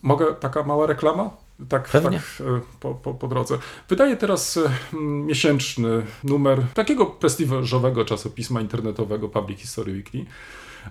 [0.02, 1.43] Mogę taka mała reklama?
[1.68, 2.20] Tak, tak e,
[2.80, 3.58] po, po, po, drodze.
[3.88, 10.24] Wydaje teraz e, miesięczny numer takiego prestiżowego czasopisma internetowego Public History Weekly.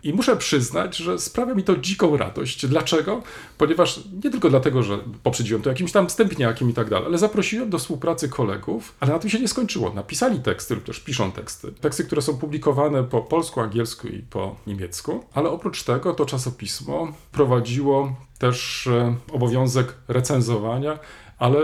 [0.04, 2.68] I muszę przyznać, że sprawia mi to dziką radość.
[2.68, 3.22] Dlaczego?
[3.58, 7.70] Ponieważ nie tylko dlatego, że poprzedziłem to jakimś tam wstępniakiem i tak dalej, ale zaprosiłem
[7.70, 9.94] do współpracy kolegów, ale na tym się nie skończyło.
[9.94, 11.72] Napisali teksty lub też piszą teksty.
[11.72, 17.14] Teksty, które są publikowane po polsku, angielsku i po niemiecku, ale oprócz tego to czasopismo
[17.32, 21.00] prowadziło też e, obowiązek recenzowania,
[21.38, 21.60] ale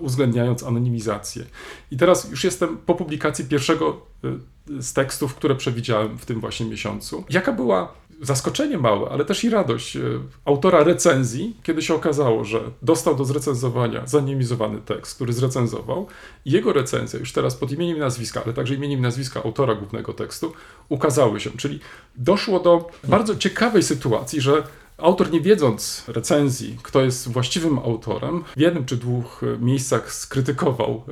[0.00, 1.44] uwzględniając anonimizację.
[1.90, 6.66] I teraz już jestem po publikacji pierwszego e, z tekstów, które przewidziałem w tym właśnie
[6.66, 7.24] miesiącu.
[7.30, 9.98] Jaka była zaskoczenie małe, ale też i radość
[10.44, 16.06] autora recenzji, kiedy się okazało, że dostał do zrecenzowania zanimizowany tekst, który zrecenzował.
[16.44, 20.12] Jego recenzja, już teraz pod imieniem i nazwiska, ale także imieniem i nazwiska autora głównego
[20.12, 20.52] tekstu,
[20.88, 21.50] ukazały się.
[21.50, 21.80] Czyli
[22.16, 24.62] doszło do bardzo ciekawej sytuacji, że
[24.98, 31.04] Autor, nie wiedząc recenzji, kto jest właściwym autorem, w jednym czy dwóch e, miejscach skrytykował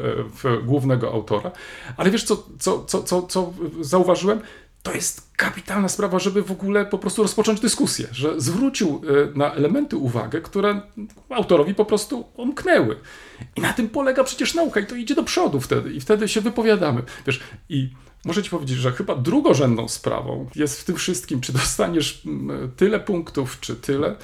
[0.44, 1.52] e, głównego autora,
[1.96, 4.40] ale wiesz, co, co, co, co, co zauważyłem?
[4.82, 9.54] To jest kapitalna sprawa, żeby w ogóle po prostu rozpocząć dyskusję, że zwrócił e, na
[9.54, 10.80] elementy uwagę, które
[11.30, 12.96] autorowi po prostu omknęły.
[13.56, 16.40] I na tym polega przecież nauka i to idzie do przodu wtedy i wtedy się
[16.40, 17.02] wypowiadamy.
[17.26, 17.90] Wiesz, i
[18.24, 23.00] Muszę ci powiedzieć, że chyba drugorzędną sprawą jest w tym wszystkim, czy dostaniesz mm, tyle
[23.00, 24.16] punktów, czy tyle.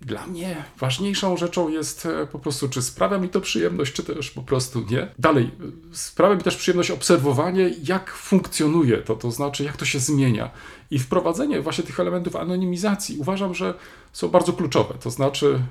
[0.00, 4.30] Dla mnie ważniejszą rzeczą jest e, po prostu, czy sprawia mi to przyjemność, czy też
[4.30, 5.08] po prostu nie.
[5.18, 5.50] Dalej,
[5.92, 10.50] sprawia mi też przyjemność obserwowanie, jak funkcjonuje to, to znaczy, jak to się zmienia.
[10.94, 13.74] I wprowadzenie właśnie tych elementów anonimizacji uważam, że
[14.12, 14.94] są bardzo kluczowe.
[15.00, 15.62] To znaczy,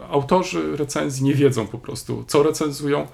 [0.00, 3.06] e, autorzy recenzji nie wiedzą po prostu, co recenzują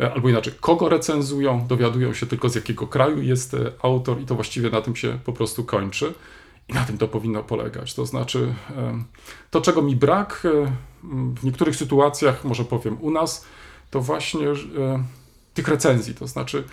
[0.00, 4.26] E, albo inaczej, kogo recenzują, dowiadują się tylko z jakiego kraju jest e, autor i
[4.26, 6.14] to właściwie na tym się po prostu kończy.
[6.68, 7.94] I na tym to powinno polegać.
[7.94, 8.54] To znaczy,
[9.50, 10.46] to czego mi brak
[11.36, 13.44] w niektórych sytuacjach, może powiem u nas,
[13.90, 14.46] to właśnie
[15.54, 16.14] tych recenzji.
[16.14, 16.64] To znaczy,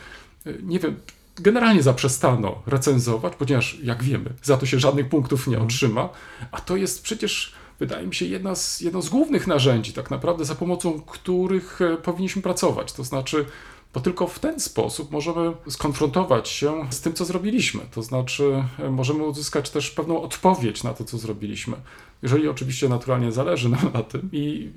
[0.64, 0.96] nie wiem,
[1.42, 5.68] generalnie zaprzestano recenzować, ponieważ jak wiemy, za to się żadnych punktów nie mhm.
[5.68, 6.10] otrzyma,
[6.52, 10.46] a to jest przecież wydaje mi się, jedna z, jedno z głównych narzędzi, tak naprawdę,
[10.46, 12.94] za pomocą których e, powinniśmy pracować.
[12.94, 13.46] To znaczy,
[13.94, 17.82] bo tylko w ten sposób możemy skonfrontować się z tym, co zrobiliśmy.
[17.92, 21.76] To znaczy, e, możemy uzyskać też pewną odpowiedź na to, co zrobiliśmy.
[22.24, 24.30] Jeżeli oczywiście naturalnie zależy nam na tym.
[24.32, 24.72] I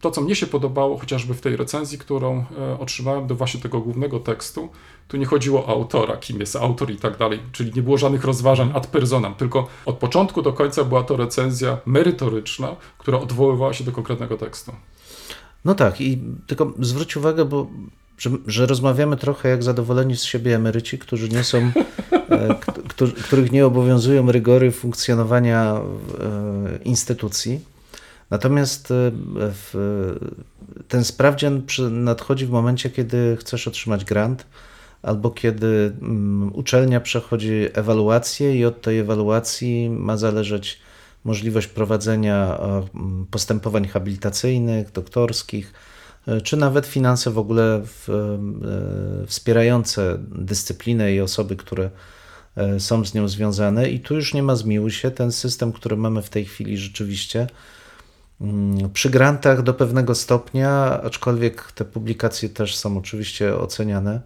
[0.00, 3.80] to, co mnie się podobało, chociażby w tej recenzji, którą e, otrzymałem do właśnie tego
[3.80, 4.68] głównego tekstu,
[5.08, 8.24] tu nie chodziło o autora, kim jest autor i tak dalej, czyli nie było żadnych
[8.24, 13.84] rozważań ad personam, tylko od początku do końca była to recenzja merytoryczna, która odwoływała się
[13.84, 14.72] do konkretnego tekstu.
[15.64, 17.66] No tak, i tylko zwróć uwagę, bo
[18.18, 21.58] że, że rozmawiamy trochę jak zadowoleni z siebie emeryci, którzy nie są,
[22.30, 22.54] e,
[23.24, 27.60] których nie obowiązują rygory funkcjonowania e, instytucji.
[28.30, 29.74] Natomiast e, w,
[30.88, 34.46] ten sprawdzian nadchodzi w momencie, kiedy chcesz otrzymać grant,
[35.02, 40.80] albo kiedy mm, uczelnia przechodzi ewaluację i od tej ewaluacji ma zależeć
[41.24, 42.58] możliwość prowadzenia
[43.30, 45.72] postępowań habilitacyjnych, doktorskich,
[46.44, 51.90] czy nawet finanse w ogóle w, e, wspierające dyscyplinę i osoby, które
[52.56, 53.90] e, są z nią związane.
[53.90, 55.10] I tu już nie ma zmiłuj się.
[55.10, 57.46] Ten system, który mamy w tej chwili, rzeczywiście
[58.40, 64.20] mm, przy grantach do pewnego stopnia, aczkolwiek te publikacje też są oczywiście oceniane,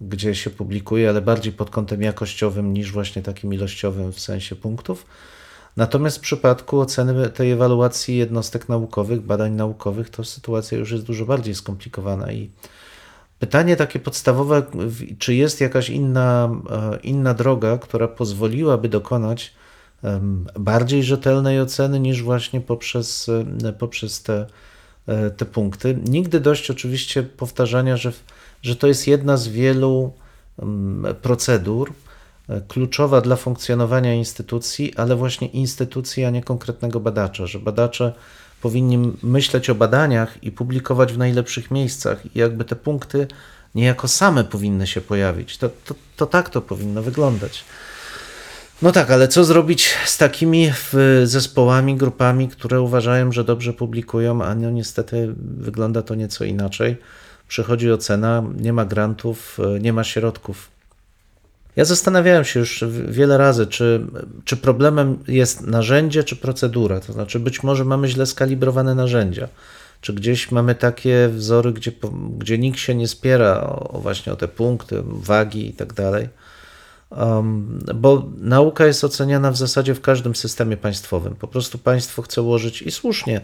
[0.00, 5.06] gdzie się publikuje, ale bardziej pod kątem jakościowym niż właśnie takim ilościowym w sensie punktów
[5.78, 11.26] Natomiast w przypadku oceny tej ewaluacji jednostek naukowych, badań naukowych, to sytuacja już jest dużo
[11.26, 12.50] bardziej skomplikowana i
[13.38, 14.62] pytanie takie podstawowe,
[15.18, 19.54] czy jest jakaś inna, e, inna droga, która pozwoliłaby dokonać
[20.58, 23.28] bardziej rzetelnej oceny niż właśnie poprzez,
[23.64, 24.46] e, poprzez te,
[25.06, 25.98] e, te punkty.
[26.08, 28.12] Nigdy dość oczywiście powtarzania, że,
[28.62, 30.12] że to jest jedna z wielu
[31.22, 31.92] procedur,
[32.68, 38.12] kluczowa dla funkcjonowania instytucji, ale właśnie instytucji, a nie konkretnego badacza, że badacze
[38.62, 43.26] powinni myśleć o badaniach i publikować w najlepszych miejscach i jakby te punkty
[43.74, 45.58] niejako same powinny się pojawić.
[45.58, 47.64] To, to, to tak to powinno wyglądać.
[48.82, 50.72] No tak, ale co zrobić z takimi
[51.24, 56.96] zespołami, grupami, które uważają, że dobrze publikują, a no niestety wygląda to nieco inaczej.
[57.48, 60.77] Przychodzi ocena, nie ma grantów, nie ma środków
[61.78, 64.06] ja zastanawiałem się już wiele razy, czy,
[64.44, 67.00] czy problemem jest narzędzie, czy procedura.
[67.00, 69.48] To znaczy, być może mamy źle skalibrowane narzędzia,
[70.00, 71.92] czy gdzieś mamy takie wzory, gdzie,
[72.38, 76.28] gdzie nikt się nie spiera o, właśnie o te punkty, wagi i tak dalej.
[77.10, 81.36] Um, bo nauka jest oceniana w zasadzie w każdym systemie państwowym.
[81.36, 83.40] Po prostu państwo chce ułożyć i słusznie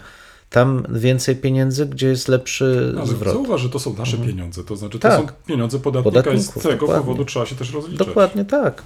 [0.51, 3.34] tam więcej pieniędzy, gdzie jest lepszy Ale zwrot.
[3.34, 4.32] Zauważ, że to są nasze mhm.
[4.32, 5.20] pieniądze, to znaczy to tak.
[5.20, 6.97] są pieniądze podatnika i z tego dokładnie.
[6.97, 8.07] powodu trzeba się też rozliczać.
[8.07, 8.82] Dokładnie tak.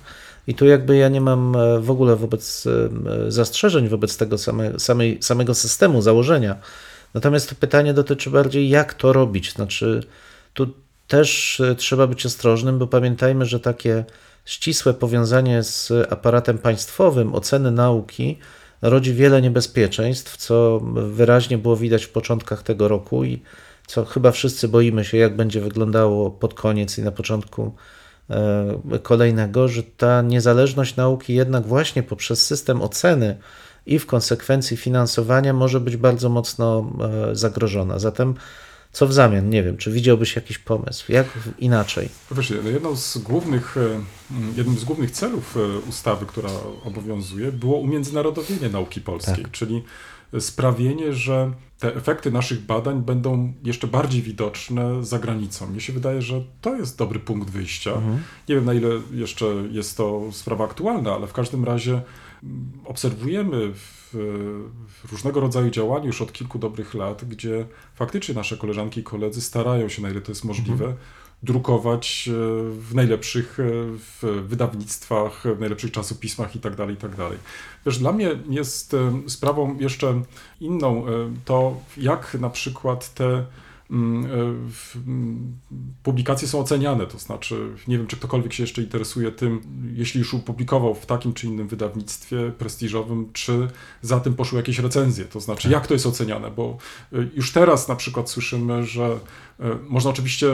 [0.47, 4.81] I tu jakby ja nie mam e, w ogóle wobec e, zastrzeżeń wobec tego same,
[4.81, 6.57] samej, samego systemu, założenia.
[7.15, 9.53] Natomiast to pytanie dotyczy bardziej, jak to robić.
[9.53, 10.01] Znaczy,
[10.55, 10.67] tu
[11.09, 14.05] też e, trzeba być ostrożnym, bo pamiętajmy, że takie
[14.45, 18.39] ścisłe powiązanie z aparatem państwowym oceny nauki
[18.83, 23.43] rodzi wiele niebezpieczeństw, co wyraźnie było widać w początkach tego roku i
[23.87, 27.75] co chyba wszyscy boimy się, jak będzie wyglądało pod koniec i na początku
[28.31, 33.39] e, kolejnego, że ta niezależność nauki jednak właśnie poprzez system oceny
[33.87, 36.91] i w konsekwencji finansowania może być bardzo mocno
[37.31, 37.99] e, zagrożona.
[37.99, 38.35] Zatem
[38.93, 39.51] co w zamian?
[39.51, 41.13] Nie wiem, czy widziałbyś jakiś pomysł?
[41.13, 41.27] Jak
[41.59, 42.09] inaczej?
[42.31, 44.01] Wiesz, jedną z głównych, e,
[44.57, 46.51] jednym z głównych celów e, ustawy, która
[46.85, 49.51] obowiązuje, było umiędzynarodowienie nauki polskiej, tak.
[49.51, 49.83] czyli
[50.39, 55.67] sprawienie, że te efekty naszych badań będą jeszcze bardziej widoczne za granicą.
[55.67, 57.93] Mnie się wydaje, że to jest dobry punkt wyjścia.
[57.93, 58.23] Mhm.
[58.49, 62.03] Nie wiem, na ile jeszcze jest to sprawa aktualna, ale w każdym razie
[62.85, 64.11] obserwujemy w,
[64.89, 69.41] w różnego rodzaju działaniu już od kilku dobrych lat, gdzie faktycznie nasze koleżanki i koledzy
[69.41, 70.95] starają się, na ile to jest możliwe, mhm.
[71.43, 72.33] drukować e,
[72.71, 73.63] w najlepszych e,
[74.23, 77.17] w wydawnictwach, w najlepszych czasopismach itd., tak itd.
[77.17, 77.39] Tak
[77.87, 80.23] Wiesz, dla mnie jest e, sprawą jeszcze
[80.61, 81.05] inną
[81.45, 83.45] to, jak na przykład te
[86.03, 89.61] publikacje są oceniane, to znaczy nie wiem, czy ktokolwiek się jeszcze interesuje tym,
[89.95, 93.69] jeśli już opublikował w takim czy innym wydawnictwie prestiżowym, czy
[94.03, 95.73] za tym poszły jakieś recenzje, to znaczy tak.
[95.73, 96.79] jak to jest oceniane, bo
[97.13, 99.19] e, już teraz na przykład słyszymy, że
[99.61, 100.47] e, można oczywiście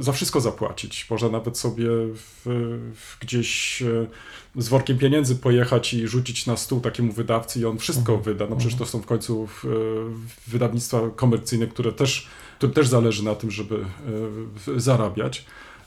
[0.00, 2.42] za wszystko zapłacić, można nawet sobie w,
[2.94, 3.82] w gdzieś
[4.56, 8.22] z workiem pieniędzy pojechać i rzucić na stół takiemu wydawcy i on wszystko mhm.
[8.22, 9.48] wyda, no przecież to są w końcu
[10.46, 12.28] wydawnictwa komercyjne, które też
[12.58, 13.84] którym też zależy na tym, żeby
[14.76, 15.44] e, zarabiać.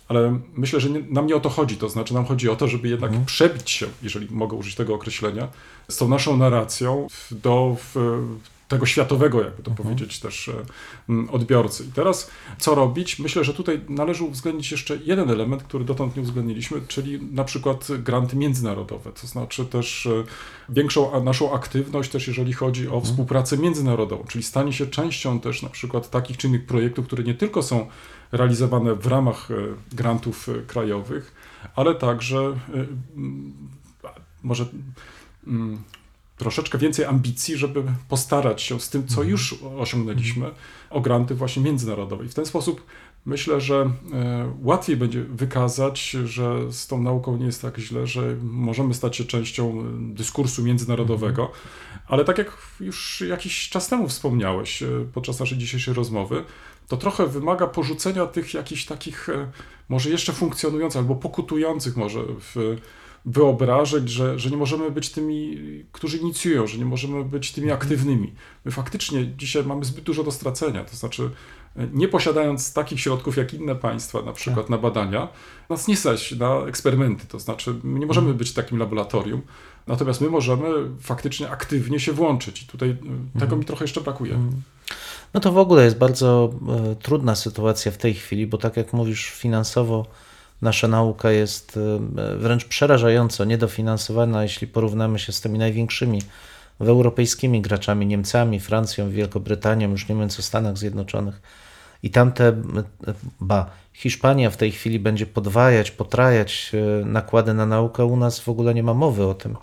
[0.08, 1.78] ale myślę, że nie, nam nie o to chodzi.
[1.78, 3.26] To znaczy, nam chodzi o to, żeby jednak Mhm.
[3.26, 5.48] przebić się, jeżeli mogę użyć tego określenia,
[5.90, 7.96] z tą naszą narracją do w,
[8.72, 10.54] tego światowego, jakby to powiedzieć, też e,
[11.32, 11.84] odbiorcy.
[11.84, 13.20] I teraz co robić?
[13.20, 17.88] Myślę, że tutaj należy uwzględnić jeszcze jeden element, który dotąd nie uwzględniliśmy, czyli na przykład
[18.04, 20.24] granty międzynarodowe, to znaczy też e,
[20.70, 25.70] większą naszą aktywność też jeżeli chodzi o współpracę międzynarodową, czyli stanie się częścią też na
[25.70, 27.88] przykład takich czy innych projektów, które nie tylko są
[28.32, 29.56] realizowane w ramach e,
[29.96, 31.34] grantów krajowych,
[31.76, 32.54] ale także
[34.44, 34.66] może
[36.42, 40.52] troszeczkę więcej ambicji, żeby postarać się z tym, co już osiągnęliśmy,
[40.90, 42.26] o granty właśnie międzynarodowe.
[42.26, 42.86] I w ten sposób
[43.26, 48.36] myślę, że e, łatwiej będzie wykazać, że z tą nauką nie jest tak źle, że
[48.44, 49.84] możemy stać się częścią
[50.14, 51.52] dyskursu międzynarodowego.
[52.08, 56.44] Ale tak jak już jakiś czas temu wspomniałeś e, podczas naszej dzisiejszej rozmowy,
[56.88, 59.52] to trochę wymaga porzucenia tych jakichś takich e,
[59.90, 62.78] może jeszcze funkcjonujących albo pokutujących może w
[63.26, 65.58] wyobrażeń, że, że nie możemy być tymi,
[65.92, 68.34] którzy inicjują, że nie możemy być tymi aktywnymi.
[68.66, 71.30] My faktycznie dzisiaj mamy zbyt dużo do stracenia, to znaczy
[71.76, 75.28] e, nie posiadając takich środków jak inne państwa, na przykład na badania,
[75.70, 79.42] nas nie stać na eksperymenty, to znaczy my nie możemy być takim laboratorium,
[79.88, 80.68] natomiast my możemy
[81.02, 82.64] faktycznie aktywnie się włączyć.
[82.64, 82.90] I tutaj
[83.36, 84.40] e, tego mi trochę jeszcze brakuje.
[85.34, 86.54] No to w ogóle jest bardzo
[86.92, 90.06] e, trudna sytuacja w tej chwili, bo tak jak mówisz, finansowo
[90.62, 96.22] nasza nauka jest e, wręcz przerażająco niedofinansowana, jeśli porównamy się z tymi największymi
[96.80, 101.42] europejskimi graczami, Niemcami, Francją, Wielkobrytanią, już nie mówiąc o Stanach Zjednoczonych.
[102.04, 102.54] I tamte, e,
[103.42, 106.72] ba, Hiszpania w tej chwili będzie podwajać, potrajać
[107.06, 109.58] nakłady na naukę, u nas w ogóle nie ma mowy o tym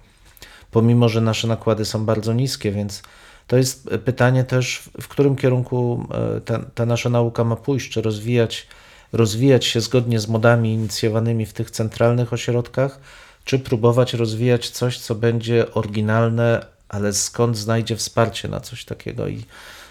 [0.71, 3.03] pomimo że nasze nakłady są bardzo niskie, więc
[3.47, 6.07] to jest pytanie też, w- którym kierunku
[6.45, 8.67] ta, ta nasza nauka ma pójść, czy rozwijać,
[9.13, 13.01] rozwijać się zgodnie z modami inicjowanymi w tych centralnych ośrodkach,
[13.45, 19.29] czy próbować rozwijać coś, co będzie oryginalne, ale skąd znajdzie wsparcie na coś takiego.
[19.29, 19.45] I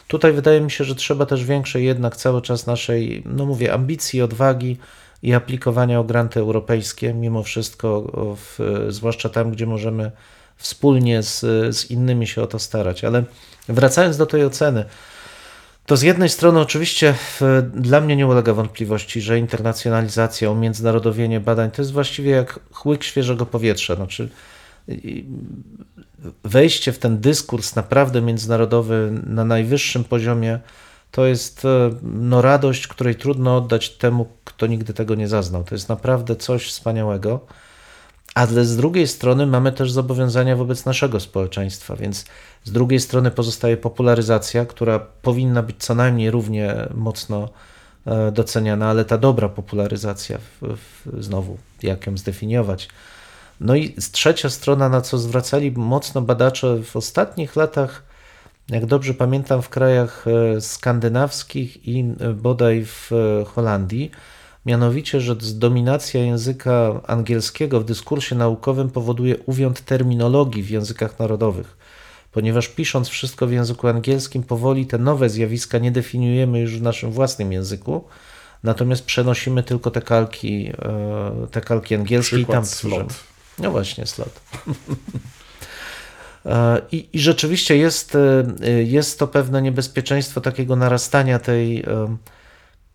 [0.07, 4.21] tutaj wydaje mi się, że trzeba też większej jednak cały czas naszej, no mówię, ambicji,
[4.21, 4.77] odwagi
[5.23, 10.11] i aplikowania o granty europejskie, mimo wszystko, w, zwłaszcza tam, gdzie możemy
[10.57, 11.39] wspólnie z,
[11.75, 13.03] z innymi się o to starać.
[13.03, 13.23] Ale
[13.69, 14.85] wracając do tej oceny,
[15.87, 17.41] to z jednej strony oczywiście w,
[17.73, 23.45] dla mnie nie ulega wątpliwości, że internacjonalizacja, umiędzynarodowienie badań to jest właściwie jak chłyk świeżego
[23.45, 23.95] powietrza.
[23.95, 24.29] Znaczy,
[26.43, 30.59] wejście w ten dyskurs naprawdę międzynarodowy na najwyższym poziomie
[31.11, 35.63] to jest e, no, radość, której trudno oddać temu, kto nigdy tego nie zaznał.
[35.63, 37.45] To jest naprawdę coś wspaniałego.
[38.37, 42.25] Ale z drugiej strony mamy też zobowiązania wobec naszego społeczeństwa, więc
[42.63, 47.49] z drugiej strony pozostaje popularyzacja, która powinna być co najmniej równie mocno
[48.05, 52.89] e, doceniana, ale ta dobra popularyzacja, w, w, znowu, jak ją zdefiniować.
[53.59, 58.03] No i trzecia strona, na co zwracali mocno badacze w ostatnich latach,
[58.69, 63.11] jak dobrze pamiętam, w krajach e, skandynawskich i e, bodaj w
[63.55, 64.11] Holandii,
[64.67, 71.77] mianowicie, że dominacja języka angielskiego w dyskursie naukowym powoduje uwiąd terminologii w językach narodowych.
[72.31, 77.11] Ponieważ pisząc wszystko w języku angielskim, powoli te nowe zjawiska nie definiujemy już w naszym
[77.11, 78.03] własnym języku,
[78.63, 83.09] natomiast przenosimy tylko te kalki, e, te kalki angielskie i tam Przykład tworzymy.
[83.59, 84.39] No właśnie, slot.
[86.45, 91.83] E, I, I rzeczywiście jest, e, jest to pewne niebezpieczeństwo takiego narastania tej,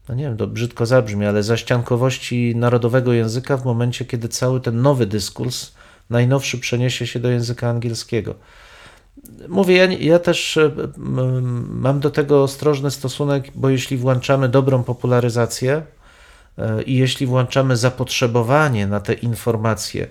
[0.09, 4.83] no nie wiem, to brzydko zabrzmi, ale zaściankowości narodowego języka w momencie, kiedy cały ten
[4.83, 5.73] nowy dyskurs,
[6.11, 8.35] najnowszy, przeniesie się do języka angielskiego.
[9.49, 10.71] Mówię, ja, ja też e,
[11.69, 15.83] mam do tego ostrożny stosunek, bo jeśli włączamy dobrą popularyzację
[16.59, 20.07] e, i jeśli włączamy zapotrzebowanie na te informacje,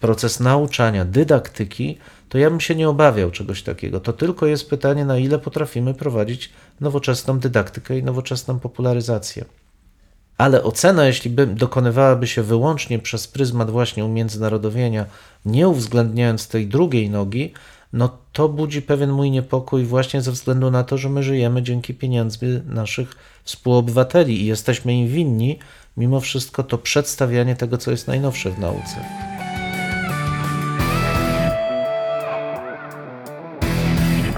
[0.00, 1.98] proces nauczania, dydaktyki,
[2.34, 4.00] to ja bym się nie obawiał czegoś takiego.
[4.00, 9.44] To tylko jest pytanie, na ile potrafimy prowadzić nowoczesną dydaktykę i nowoczesną popularyzację.
[10.38, 15.06] Ale ocena, jeśli by dokonywałaby się wyłącznie przez pryzmat właśnie umiędzynarodowienia,
[15.44, 17.52] nie uwzględniając tej drugiej nogi,
[17.92, 21.94] no to budzi pewien mój niepokój właśnie ze względu na to, że my żyjemy dzięki
[21.94, 25.58] pieniędzmi naszych współobywateli i jesteśmy im winni
[25.96, 29.33] mimo wszystko to przedstawianie tego, co jest najnowsze w nauce.